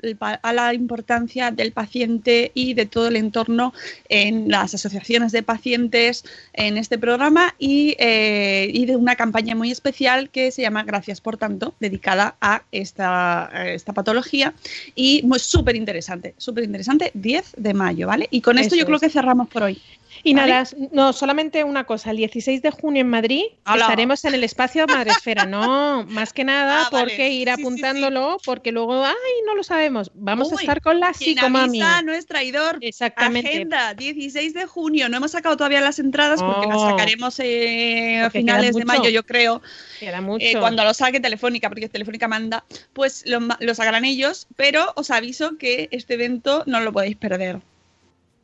[0.43, 3.73] a la importancia del paciente y de todo el entorno
[4.09, 9.71] en las asociaciones de pacientes en este programa y, eh, y de una campaña muy
[9.71, 14.55] especial que se llama Gracias por tanto, dedicada a esta, a esta patología
[14.95, 18.29] y muy súper interesante, súper interesante, 10 de mayo, ¿vale?
[18.31, 19.03] Y con esto Eso yo creo es.
[19.03, 19.81] que cerramos por hoy.
[20.25, 20.53] Y ¿vale?
[20.53, 23.85] nada, no, solamente una cosa, el 16 de junio en Madrid ¡Hala!
[23.85, 27.05] estaremos en el espacio Madresfera, no, más que nada Ah, vale.
[27.07, 27.63] porque ir Sí, sí, sí.
[27.63, 29.15] apuntándolo, porque luego, ay,
[29.47, 31.81] no lo sabemos, vamos a estar con la psicomami.
[31.83, 32.79] avisa no es traidor.
[32.81, 33.49] Exactamente.
[33.49, 35.09] Agenda, 16 de junio.
[35.09, 38.87] No hemos sacado todavía las entradas porque las sacaremos eh, a finales de mucho.
[38.87, 39.63] mayo, yo creo.
[39.99, 40.45] Queda mucho.
[40.45, 44.47] Eh, cuando lo saque Telefónica, porque Telefónica manda, pues lo, lo sacarán ellos.
[44.57, 47.61] Pero os aviso que este evento no lo podéis perder.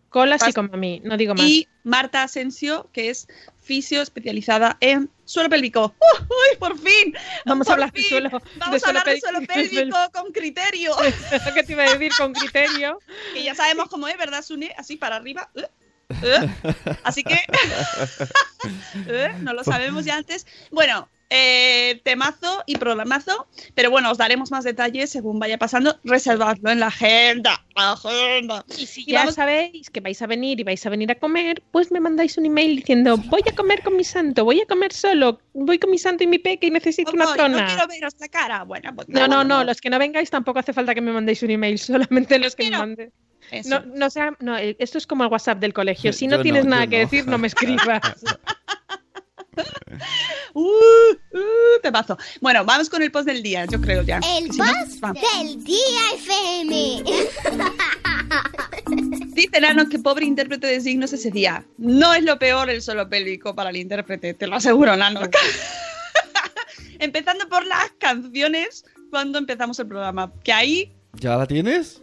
[0.09, 1.45] Con la Pas- psicomami, no digo más.
[1.45, 3.29] Y Marta Asensio, que es
[3.61, 5.95] fisio especializada en suelo pélvico.
[6.23, 7.15] ¡Uy, por fin!
[7.45, 10.33] Vamos por a hablar de suelo, Vamos de a suelo hablar de suelo pélvico con
[10.33, 10.95] criterio.
[11.47, 12.99] Lo que te iba a decir con criterio.
[13.35, 14.75] que ya sabemos cómo es, ¿verdad, Sune?
[14.79, 15.51] Así para arriba.
[15.55, 15.69] ¿eh?
[16.23, 16.49] ¿eh?
[17.05, 17.39] Así que
[19.09, 19.35] ¿eh?
[19.41, 20.47] no lo sabemos ya antes.
[20.71, 25.99] Bueno, eh, temazo y programazo, pero bueno, os daremos más detalles según vaya pasando.
[26.05, 27.65] Reservadlo en la agenda.
[27.75, 28.65] agenda.
[28.77, 31.15] Y si Y ya vamos- sabéis que vais a venir y vais a venir a
[31.17, 34.67] comer, pues me mandáis un email diciendo voy a comer con mi santo, voy a
[34.67, 37.61] comer solo, voy con mi santo y mi peque y necesito una trona.
[37.63, 38.65] No quiero veros la cara.
[38.65, 41.43] Bueno, pues No, no, no, los que no vengáis tampoco hace falta que me mandéis
[41.43, 42.79] un email, solamente los que me no.
[42.79, 43.11] mandéis.
[43.65, 46.13] No, no, sea, no, eh, esto es como el WhatsApp del colegio.
[46.13, 48.01] Si no tienes nada que decir, no me escribas.
[50.55, 52.17] Uh, uh, temazo.
[52.41, 54.21] Bueno, vamos con el post del día, yo creo ya.
[54.39, 54.65] El no,
[55.01, 55.23] vamos.
[55.23, 57.05] del día FM.
[59.35, 61.65] Dice Nano que pobre intérprete de signos ese día.
[61.77, 65.21] No es lo peor el solo pélvico para el intérprete, te lo aseguro, Nano.
[66.99, 70.33] Empezando por las canciones cuando empezamos el programa.
[70.43, 72.03] Que ahí, ¿Ya la tienes?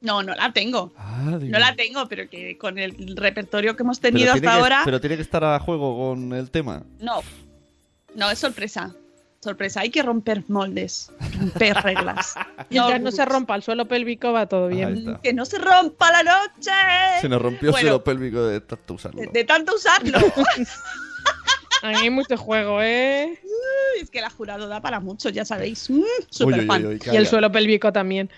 [0.00, 0.92] No, no la tengo.
[0.96, 1.38] Ah.
[1.40, 5.00] No la tengo, pero que con el repertorio que hemos tenido hasta que- ahora, Pero
[5.00, 6.82] tiene que estar a juego con el tema.
[7.00, 7.20] no.
[8.14, 8.94] No, es sorpresa.
[9.40, 12.34] Sorpresa, hay que romper moldes, romper reglas.
[12.70, 15.16] Mientras no se rompa el suelo pélvico, va todo bien.
[15.22, 16.70] Que no se rompa la noche.
[17.20, 19.20] Se nos rompió Bueno, el suelo pélvico de tanto usarlo.
[19.20, 20.18] de, de tanto usarlo.
[21.82, 23.38] Hay mucho juego, ¿eh?
[24.00, 25.88] es que la jurado da para mucho, ya sabéis.
[25.90, 26.86] Mm, Uy, super uy, fan.
[26.86, 28.30] uy, uy, Y el suelo pélvico también.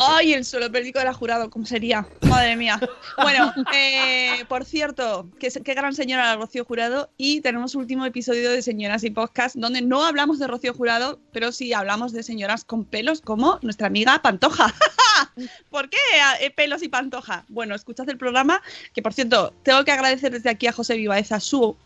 [0.00, 2.06] Ay, el suelo pélvico de la jurado, ¿cómo sería?
[2.22, 2.80] Madre mía.
[3.20, 7.10] Bueno, eh, por cierto, qué, qué gran señora la Rocío Jurado.
[7.18, 11.52] Y tenemos último episodio de Señoras y Podcast, donde no hablamos de Rocío Jurado, pero
[11.52, 14.74] sí hablamos de señoras con pelos, como nuestra amiga Pantoja.
[15.70, 15.98] ¿Por qué
[16.40, 17.44] eh, pelos y Pantoja?
[17.48, 18.62] Bueno, escuchad el programa,
[18.94, 21.76] que por cierto, tengo que agradecer desde aquí a José Vivaeza su,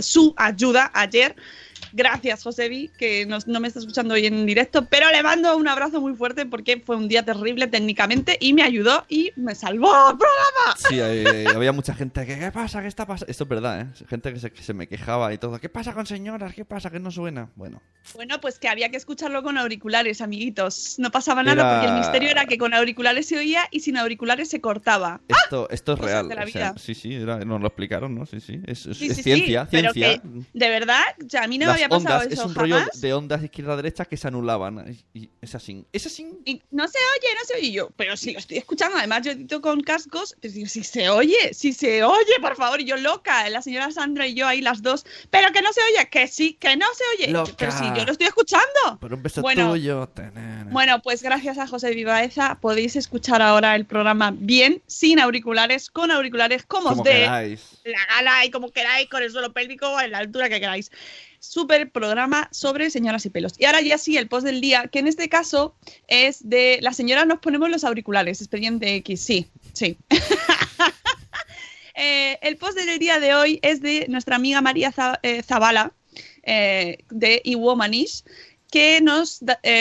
[0.00, 1.36] su ayuda ayer.
[1.92, 5.68] Gracias, Josebi, que nos- no me está escuchando hoy en directo, pero le mando un
[5.68, 9.92] abrazo muy fuerte porque fue un día terrible técnicamente y me ayudó y me salvó
[10.10, 10.76] el programa.
[10.88, 12.80] Sí, eh, había mucha gente que, ¿qué pasa?
[12.82, 13.30] ¿Qué está pasando?
[13.30, 13.86] Esto es verdad, ¿eh?
[14.08, 15.58] Gente que se, que se me quejaba y todo.
[15.60, 16.54] ¿Qué pasa con señoras?
[16.54, 16.90] ¿Qué pasa?
[16.90, 17.50] Que no suena.
[17.56, 17.82] Bueno,
[18.14, 20.96] Bueno, pues que había que escucharlo con auriculares, amiguitos.
[20.98, 23.96] No pasaba nada Era- porque el misterio era que con auriculares se oía y sin
[23.96, 25.20] auriculares se cortaba.
[25.28, 26.28] esto, esto es Cosas real.
[26.28, 26.78] de la o sea, vida.
[26.78, 28.26] sí, sí, era- nos lo explicaron, ¿no?
[28.26, 28.60] Sí, sí.
[28.66, 30.22] Es, es- Sí, es sí, sí, ciencia, pero ciencia.
[30.22, 32.54] que, de verdad, o sea, a mí no me había pasado ondas, eso es un
[32.54, 34.96] rollo de ondas izquierda-derecha que se anulaban.
[35.14, 35.84] Y, y es así.
[35.92, 36.26] Es así.
[36.44, 39.22] Y no se oye, no se oye Y yo, pero si lo estoy escuchando, además
[39.22, 42.84] yo edito con cascos, pues digo, si se oye, si se oye, por favor, y
[42.84, 46.08] yo loca, la señora Sandra y yo ahí las dos, pero que no se oye,
[46.08, 47.52] que sí, que no se oye, Loca.
[47.56, 48.98] pero si yo lo estoy escuchando.
[49.00, 50.08] Por un beso Bueno, tuyo.
[50.70, 56.10] Bueno, pues gracias a José Vivaeza podéis escuchar ahora el programa bien, sin auriculares, con
[56.10, 57.26] auriculares, como, Como os dé
[57.84, 60.90] la gala y como queráis, con el suelo pélvico, en la altura que queráis.
[61.42, 63.54] Súper programa sobre señoras y pelos.
[63.58, 65.74] Y ahora ya sí, el post del día, que en este caso
[66.06, 69.96] es de las señoras nos ponemos los auriculares, expediente X, sí, sí.
[72.02, 74.90] Eh, el post del día de hoy es de nuestra amiga María
[75.22, 75.92] eh, Zavala,
[76.44, 78.24] eh, de eWomanish,
[78.70, 79.40] que nos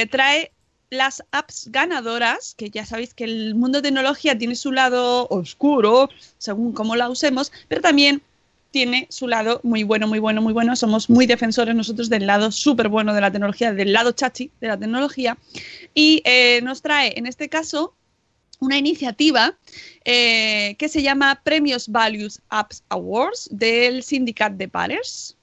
[0.09, 0.51] trae
[0.89, 6.09] las apps ganadoras, que ya sabéis que el mundo de tecnología tiene su lado oscuro,
[6.37, 8.21] según cómo la usemos, pero también
[8.71, 10.75] tiene su lado muy bueno, muy bueno, muy bueno.
[10.75, 14.67] Somos muy defensores nosotros del lado súper bueno de la tecnología, del lado chachi de
[14.67, 15.37] la tecnología.
[15.93, 17.95] Y eh, nos trae, en este caso,
[18.59, 19.57] una iniciativa
[20.05, 25.35] eh, que se llama Premios Values Apps Awards del Sindicat de Pares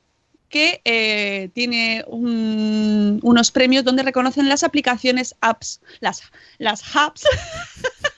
[0.48, 6.22] que eh, tiene un- unos premios donde reconocen las aplicaciones apps, las,
[6.58, 7.22] las apps.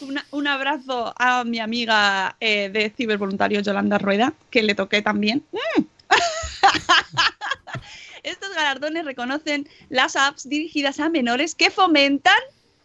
[0.00, 5.44] Una- un abrazo a mi amiga eh, de cibervoluntario Yolanda Rueda, que le toqué también.
[5.52, 5.82] ¡Mm!
[8.22, 12.38] Estos galardones reconocen las apps dirigidas a menores que fomentan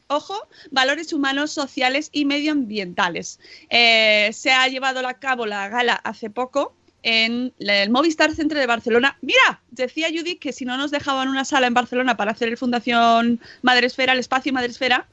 [0.08, 0.36] ojo,
[0.72, 3.40] valores humanos, sociales y medioambientales.
[3.70, 8.68] Eh, se ha llevado a cabo la gala hace poco en el Movistar Centre de
[8.68, 9.18] Barcelona.
[9.22, 12.58] Mira, decía Judith que si no nos dejaban una sala en Barcelona para hacer el
[12.58, 15.08] Fundación Madresfera, el espacio Madresfera,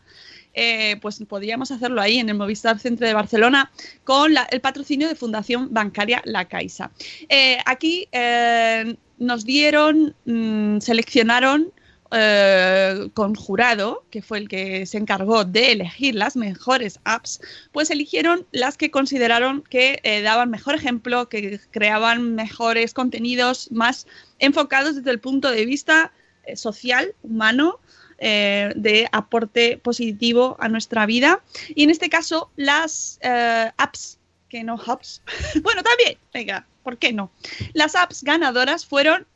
[0.55, 3.70] eh, pues podríamos hacerlo ahí en el Movistar Centre de Barcelona
[4.05, 6.90] con el patrocinio de Fundación Bancaria La Caixa.
[7.28, 11.72] Eh, aquí eh, nos dieron, mm, seleccionaron
[13.14, 17.40] con jurado, que fue el que se encargó de elegir las mejores apps,
[17.72, 24.07] pues eligieron las que consideraron que daban mejor ejemplo, que creaban mejores contenidos más
[24.40, 26.12] enfocados desde el punto de vista
[26.55, 27.80] social, humano,
[28.25, 31.43] eh, de aporte positivo a nuestra vida.
[31.75, 35.23] Y en este caso, las eh, apps, que no hubs,
[35.62, 37.33] bueno, también, venga, ¿por qué no?
[37.73, 39.27] Las apps ganadoras fueron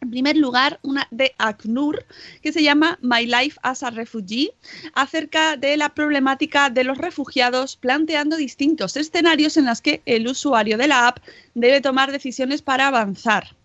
[0.00, 2.04] en primer lugar, una de ACNUR
[2.42, 4.52] que se llama My Life as a Refugee,
[4.94, 10.76] acerca de la problemática de los refugiados, planteando distintos escenarios en los que el usuario
[10.78, 11.18] de la app
[11.54, 13.56] debe tomar decisiones para avanzar.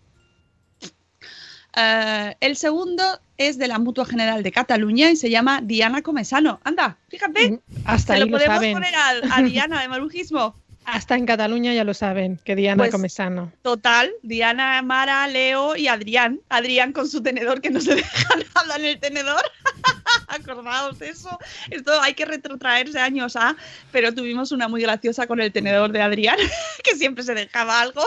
[1.76, 3.02] Eh, el segundo
[3.36, 6.60] es de la Mutua General de Cataluña y se llama Diana Comesano.
[6.64, 8.72] Anda, fíjate, Hasta se ahí lo lo podemos saben.
[8.74, 10.54] poner a, a Diana de Marujismo.
[10.86, 13.50] Hasta en Cataluña ya lo saben, que Diana Pues- Comesano.
[13.62, 16.40] Total, Diana, Mara, Leo y Adrián.
[16.50, 19.40] Adrián con su tenedor que no se deja nada en el tenedor.
[20.28, 21.38] Acordaos de eso.
[21.70, 23.56] Esto hay que retrotraerse años a,
[23.92, 26.36] pero tuvimos una muy graciosa con el tenedor de Adrián,
[26.84, 28.02] que siempre se dejaba algo.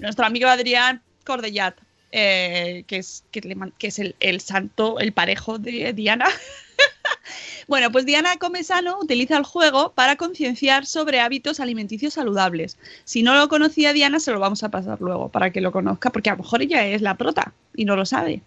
[0.00, 1.76] Nuestro amigo Adrián Cordellat,
[2.10, 6.26] eh, que es, que es el, el santo, el parejo de Diana.
[7.66, 12.78] Bueno, pues Diana Comesano utiliza el juego para concienciar sobre hábitos alimenticios saludables.
[13.04, 16.08] Si no lo conocía Diana, se lo vamos a pasar luego para que lo conozca,
[16.10, 18.40] porque a lo mejor ella es la prota y no lo sabe.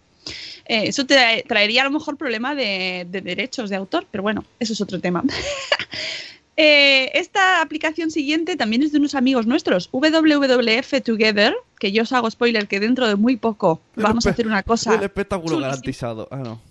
[0.65, 4.43] Eh, eso te trae- traería a lo mejor problema de derechos de autor, pero bueno,
[4.59, 5.23] eso es otro tema.
[6.63, 12.11] Eh, esta aplicación siguiente también es de unos amigos nuestros, WWF Together, que yo os
[12.13, 14.93] hago spoiler que dentro de muy poco vamos a hacer una cosa.
[14.93, 16.27] El espectáculo garantizado.
[16.29, 16.61] Ah, no.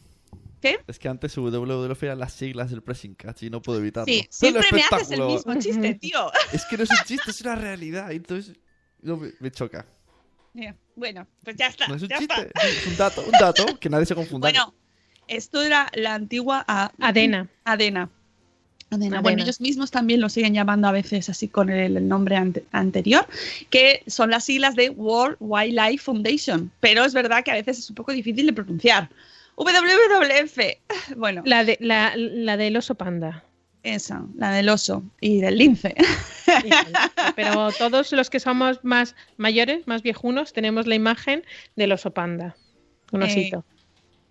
[0.61, 0.79] ¿Qué?
[0.87, 4.13] Es que antes WWF eran las siglas del pressing catch y no puedo evitarlo.
[4.13, 6.31] Sí, siempre me haces el mismo chiste, tío.
[6.53, 8.11] Es que no es un chiste, es una realidad.
[8.13, 8.57] y Entonces,
[9.03, 9.87] no, me, me choca.
[10.95, 11.89] Bueno, pues ya está.
[11.89, 12.69] No es un ya chiste, está.
[12.69, 14.49] es un dato, un dato, que nadie se confunda.
[14.51, 14.75] Bueno,
[15.27, 17.49] esto era la antigua a- Adena.
[17.65, 18.11] Adena.
[18.91, 22.65] Bueno, ellos mismos también lo siguen llamando a veces así con el, el nombre ante-
[22.73, 23.25] anterior,
[23.71, 26.71] que son las siglas de World Wildlife Foundation.
[26.81, 29.09] Pero es verdad que a veces es un poco difícil de pronunciar.
[29.57, 30.59] WWF.
[31.17, 33.45] Bueno, La, de, la, la del oso panda.
[33.83, 35.95] esa, la del oso y del lince.
[37.37, 41.45] Pero todos los que somos más mayores, más viejunos, tenemos la imagen
[41.77, 42.57] del oso panda.
[43.13, 43.65] Un Eh, osito.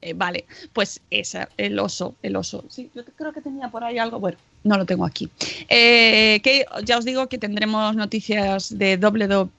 [0.02, 2.64] Eh, vale, pues esa, el oso, el oso.
[2.70, 4.20] Sí, yo creo que tenía por ahí algo.
[4.20, 5.30] Bueno, no lo tengo aquí.
[5.70, 9.50] Eh, que ya os digo que tendremos noticias de WW.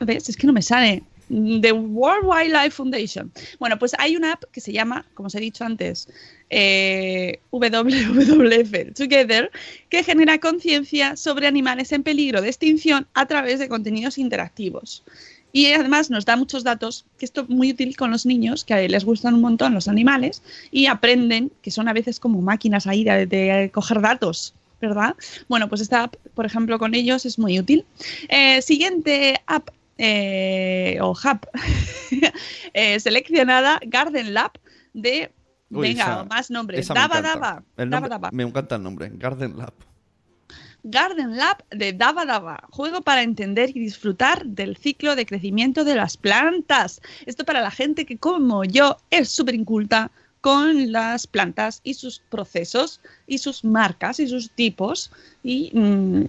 [0.00, 0.28] ¿ves?
[0.28, 1.02] Es que no me sale.
[1.28, 3.32] The World Wildlife Foundation.
[3.58, 6.08] Bueno, pues hay una app que se llama, como os he dicho antes,
[6.50, 9.50] eh, WWF Together,
[9.88, 15.02] que genera conciencia sobre animales en peligro de extinción a través de contenidos interactivos.
[15.54, 18.88] Y además nos da muchos datos, que esto es muy útil con los niños, que
[18.88, 20.42] les gustan un montón los animales
[20.72, 25.14] y aprenden, que son a veces como máquinas ahí de, de coger datos, ¿verdad?
[25.48, 27.84] Bueno, pues esta app, por ejemplo, con ellos es muy útil.
[28.28, 31.40] Eh, siguiente app eh, o hub
[32.74, 34.50] eh, seleccionada, Garden Lab
[34.92, 35.30] de...
[35.70, 36.88] Uy, venga, esa- más nombres.
[36.88, 37.20] me Daba.
[37.22, 37.62] Daba.
[37.76, 38.30] Daba nombre- Daba.
[38.32, 39.72] Me encanta el nombre, Garden Lab.
[40.84, 45.94] Garden Lab de Dava Dava, juego para entender y disfrutar del ciclo de crecimiento de
[45.94, 47.00] las plantas.
[47.24, 50.10] Esto para la gente que como yo es súper inculta
[50.42, 55.10] con las plantas y sus procesos y sus marcas y sus tipos.
[55.42, 56.24] Y mm,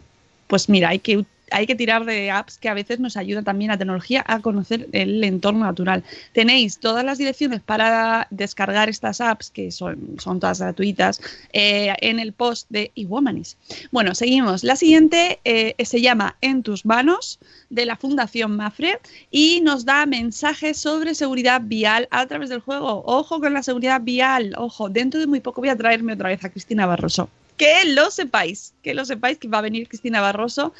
[0.48, 3.72] pues mira, hay que, hay que tirar de apps que a veces nos ayudan también
[3.72, 6.04] a tecnología a conocer el entorno natural.
[6.34, 11.22] Tenéis todas las direcciones para descargar estas apps, que son, todas gratuitas,
[11.54, 13.58] eh, en el post de Iwomanis.
[13.92, 14.64] Bueno, seguimos.
[14.64, 17.40] La siguiente eh, se llama En tus manos,
[17.70, 19.00] de la Fundación Mafre,
[19.32, 23.04] y nos da mensajes sobre seguridad vial a través del juego.
[23.06, 26.44] Ojo con la seguridad vial, ojo, dentro de muy poco voy a traerme otra vez
[26.44, 27.30] a Cristina Barroso.
[27.58, 30.74] Que lo sepáis, que lo sepáis que va a venir Cristina Barroso.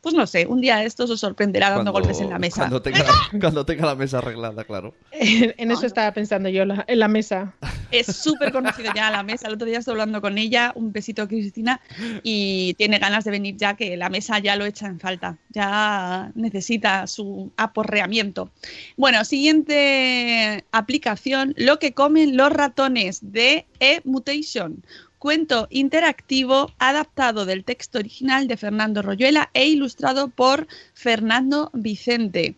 [0.00, 2.62] Pues no sé, un día de estos os sorprenderá dando Cuando- golpes en la mesa.
[2.62, 4.94] Cuando tenga, la, cuando tenga la mesa arreglada, claro.
[5.12, 7.54] en eso estaba pensando yo, la- en la mesa.
[7.90, 9.48] Es súper conocida ya la mesa.
[9.48, 11.80] El otro día estoy hablando con ella, un besito Cristina,
[12.22, 15.36] y tiene ganas de venir ya que la mesa ya lo echa en falta.
[15.50, 18.50] Ya necesita su aporreamiento.
[18.96, 24.84] Bueno, siguiente aplicación, lo que comen los ratones de E-Mutation.
[25.18, 32.54] Cuento interactivo adaptado del texto original de Fernando Royuela e ilustrado por Fernando Vicente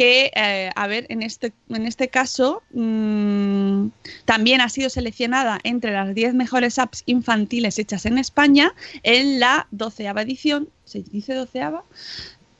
[0.00, 3.88] que, eh, a ver, en este, en este caso mm,
[4.24, 8.72] también ha sido seleccionada entre las 10 mejores apps infantiles hechas en España
[9.02, 10.70] en la doceava edición.
[10.86, 11.84] ¿Se dice doceava?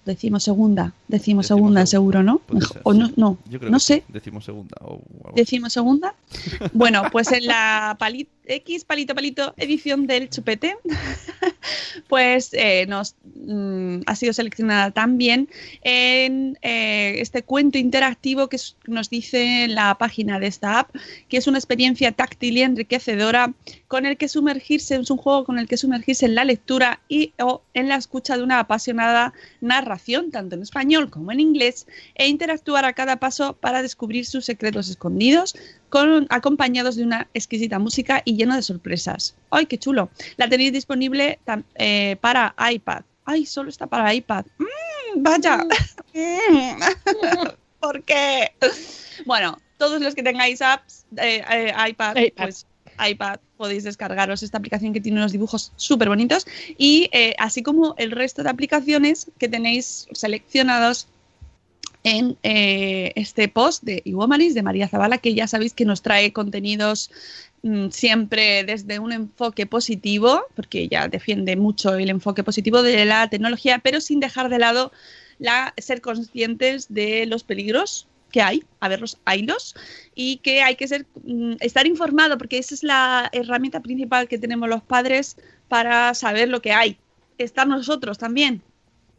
[0.07, 2.41] Decimos segunda, decimos segunda, seguro, ¿no?
[2.51, 4.05] Mejor- o no, no, Yo creo no que sé.
[4.09, 5.37] Decimos segunda o algo así.
[5.37, 6.15] Decimos segunda.
[6.73, 10.77] Bueno, pues en la pali- X palito palito edición del chupete,
[12.09, 15.49] pues eh, nos mm, ha sido seleccionada también
[15.83, 20.95] en eh, este cuento interactivo que nos dice la página de esta app,
[21.29, 23.53] que es una experiencia táctil y enriquecedora
[23.89, 27.33] con el que sumergirse, es un juego con el que sumergirse en la lectura y
[27.39, 32.29] o en la escucha de una apasionada narración, tanto en español como en inglés, e
[32.29, 35.57] interactuar a cada paso para descubrir sus secretos escondidos,
[35.91, 39.35] con, acompañados de una exquisita música y lleno de sorpresas.
[39.51, 40.09] ¡Ay, qué chulo!
[40.37, 43.03] La tenéis disponible tam- eh, para iPad.
[43.27, 44.47] ¡Ay, solo está para iPad!
[44.59, 45.59] Mm, ¡Vaya!
[46.15, 46.81] Mm.
[47.81, 48.53] ¿Por qué?
[49.27, 52.67] Bueno, todos los que tengáis apps, eh, eh, iPad, pues
[53.09, 57.95] iPad podéis descargaros esta aplicación que tiene unos dibujos súper bonitos y eh, así como
[57.97, 61.09] el resto de aplicaciones que tenéis seleccionados
[62.05, 66.33] en eh, este post de Iwomanis de María Zavala, que ya sabéis que nos trae
[66.33, 67.11] contenidos
[67.63, 73.29] mm, siempre desde un enfoque positivo, porque ella defiende mucho el enfoque positivo de la
[73.29, 74.93] tecnología, pero sin dejar de lado
[75.39, 79.75] la, ser conscientes de los peligros que hay, a verlos, haylos,
[80.15, 84.39] y que hay que ser, mm, estar informado, porque esa es la herramienta principal que
[84.39, 85.37] tenemos los padres
[85.69, 86.99] para saber lo que hay.
[87.39, 88.63] Estar nosotros también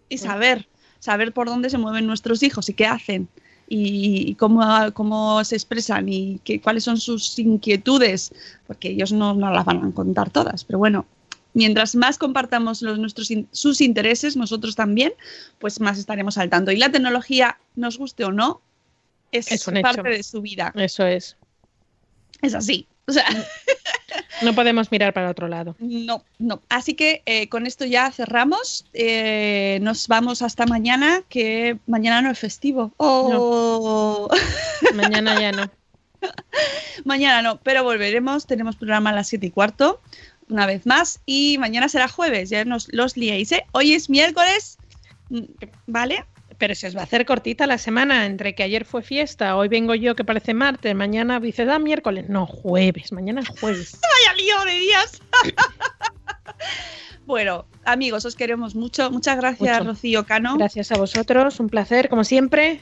[0.10, 0.68] y saber,
[1.02, 3.28] saber por dónde se mueven nuestros hijos y qué hacen
[3.74, 4.62] y, cómo,
[4.94, 8.34] cómo se expresan y qué, cuáles son sus inquietudes,
[8.68, 11.06] porque ellos no, no las van a contar todas, pero bueno.
[11.54, 15.14] Mientras más compartamos los, nuestros, sus intereses, nosotros también,
[15.60, 16.72] pues más estaremos al tanto.
[16.72, 18.62] Y la tecnología, nos guste o no,
[19.34, 19.84] es, Es un hecho.
[19.84, 20.72] parte de su vida.
[20.76, 21.36] Eso es.
[22.42, 22.88] Es así.
[23.08, 23.26] O sea,
[24.42, 25.76] No podemos mirar para otro lado.
[25.80, 26.62] No, no.
[26.70, 28.86] Así que eh, con esto ya cerramos.
[28.94, 32.92] Eh, nos vamos hasta mañana, que mañana no es festivo.
[32.98, 34.30] Oh.
[34.96, 35.70] Mañana ya no.
[37.06, 38.46] mañana no, pero volveremos.
[38.46, 40.02] Tenemos programa a las 7 y cuarto,
[40.50, 41.22] una vez más.
[41.26, 43.52] Y mañana será jueves, ya nos los liéis.
[43.52, 43.66] ¿eh?
[43.72, 44.78] Hoy es miércoles,
[45.30, 45.44] mm,
[45.88, 46.26] ¿vale?
[46.62, 49.68] Pero se os va a hacer cortita la semana entre que ayer fue fiesta, hoy
[49.68, 52.30] vengo yo que parece martes, mañana dices, ah, miércoles.
[52.30, 53.98] No, jueves, mañana es jueves.
[54.28, 55.22] Vaya lío de días.
[57.26, 59.10] bueno, amigos, os queremos mucho.
[59.10, 59.90] Muchas gracias, Mucho.
[59.90, 60.56] Rocío Cano.
[60.56, 62.82] Gracias a vosotros, un placer, como siempre.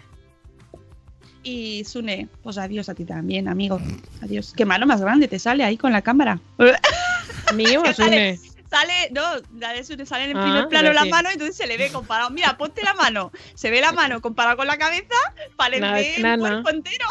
[1.41, 3.79] Y Sune, pues adiós a ti también, amigo.
[4.21, 4.51] Adiós.
[4.57, 6.41] Qué mano más grande te sale ahí con la cámara.
[7.55, 8.48] Mío, sale, Sune.
[8.69, 9.23] Sale, no,
[9.57, 11.09] la de Sune sale en el Ah, primer plano pero la sí.
[11.09, 12.29] mano, entonces se le ve comparado.
[12.29, 13.31] Mira, ponte la mano.
[13.55, 15.15] Se ve la mano comparado con la cabeza,
[15.55, 17.05] parece Nada, el cuerpo entero.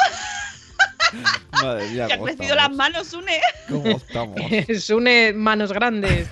[1.62, 3.40] Madre mía, han ¿cómo crecido las manos, Sune.
[3.68, 4.40] ¿Cómo estamos?
[4.82, 6.28] Sune, manos grandes.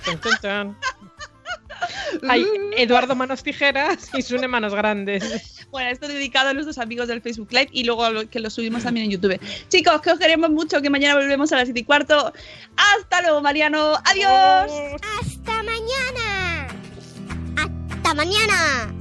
[2.27, 5.56] Hay Eduardo Manos Tijeras y Sune Manos Grandes.
[5.71, 9.05] Bueno, esto dedicado a nuestros amigos del Facebook Live y luego que lo subimos también
[9.05, 9.39] en YouTube.
[9.67, 12.33] Chicos, que os queremos mucho, que mañana volvemos a las 7 y cuarto.
[12.75, 13.95] Hasta luego, Mariano.
[14.05, 14.71] Adiós.
[15.21, 16.67] Hasta mañana.
[17.57, 18.93] Hasta mañana.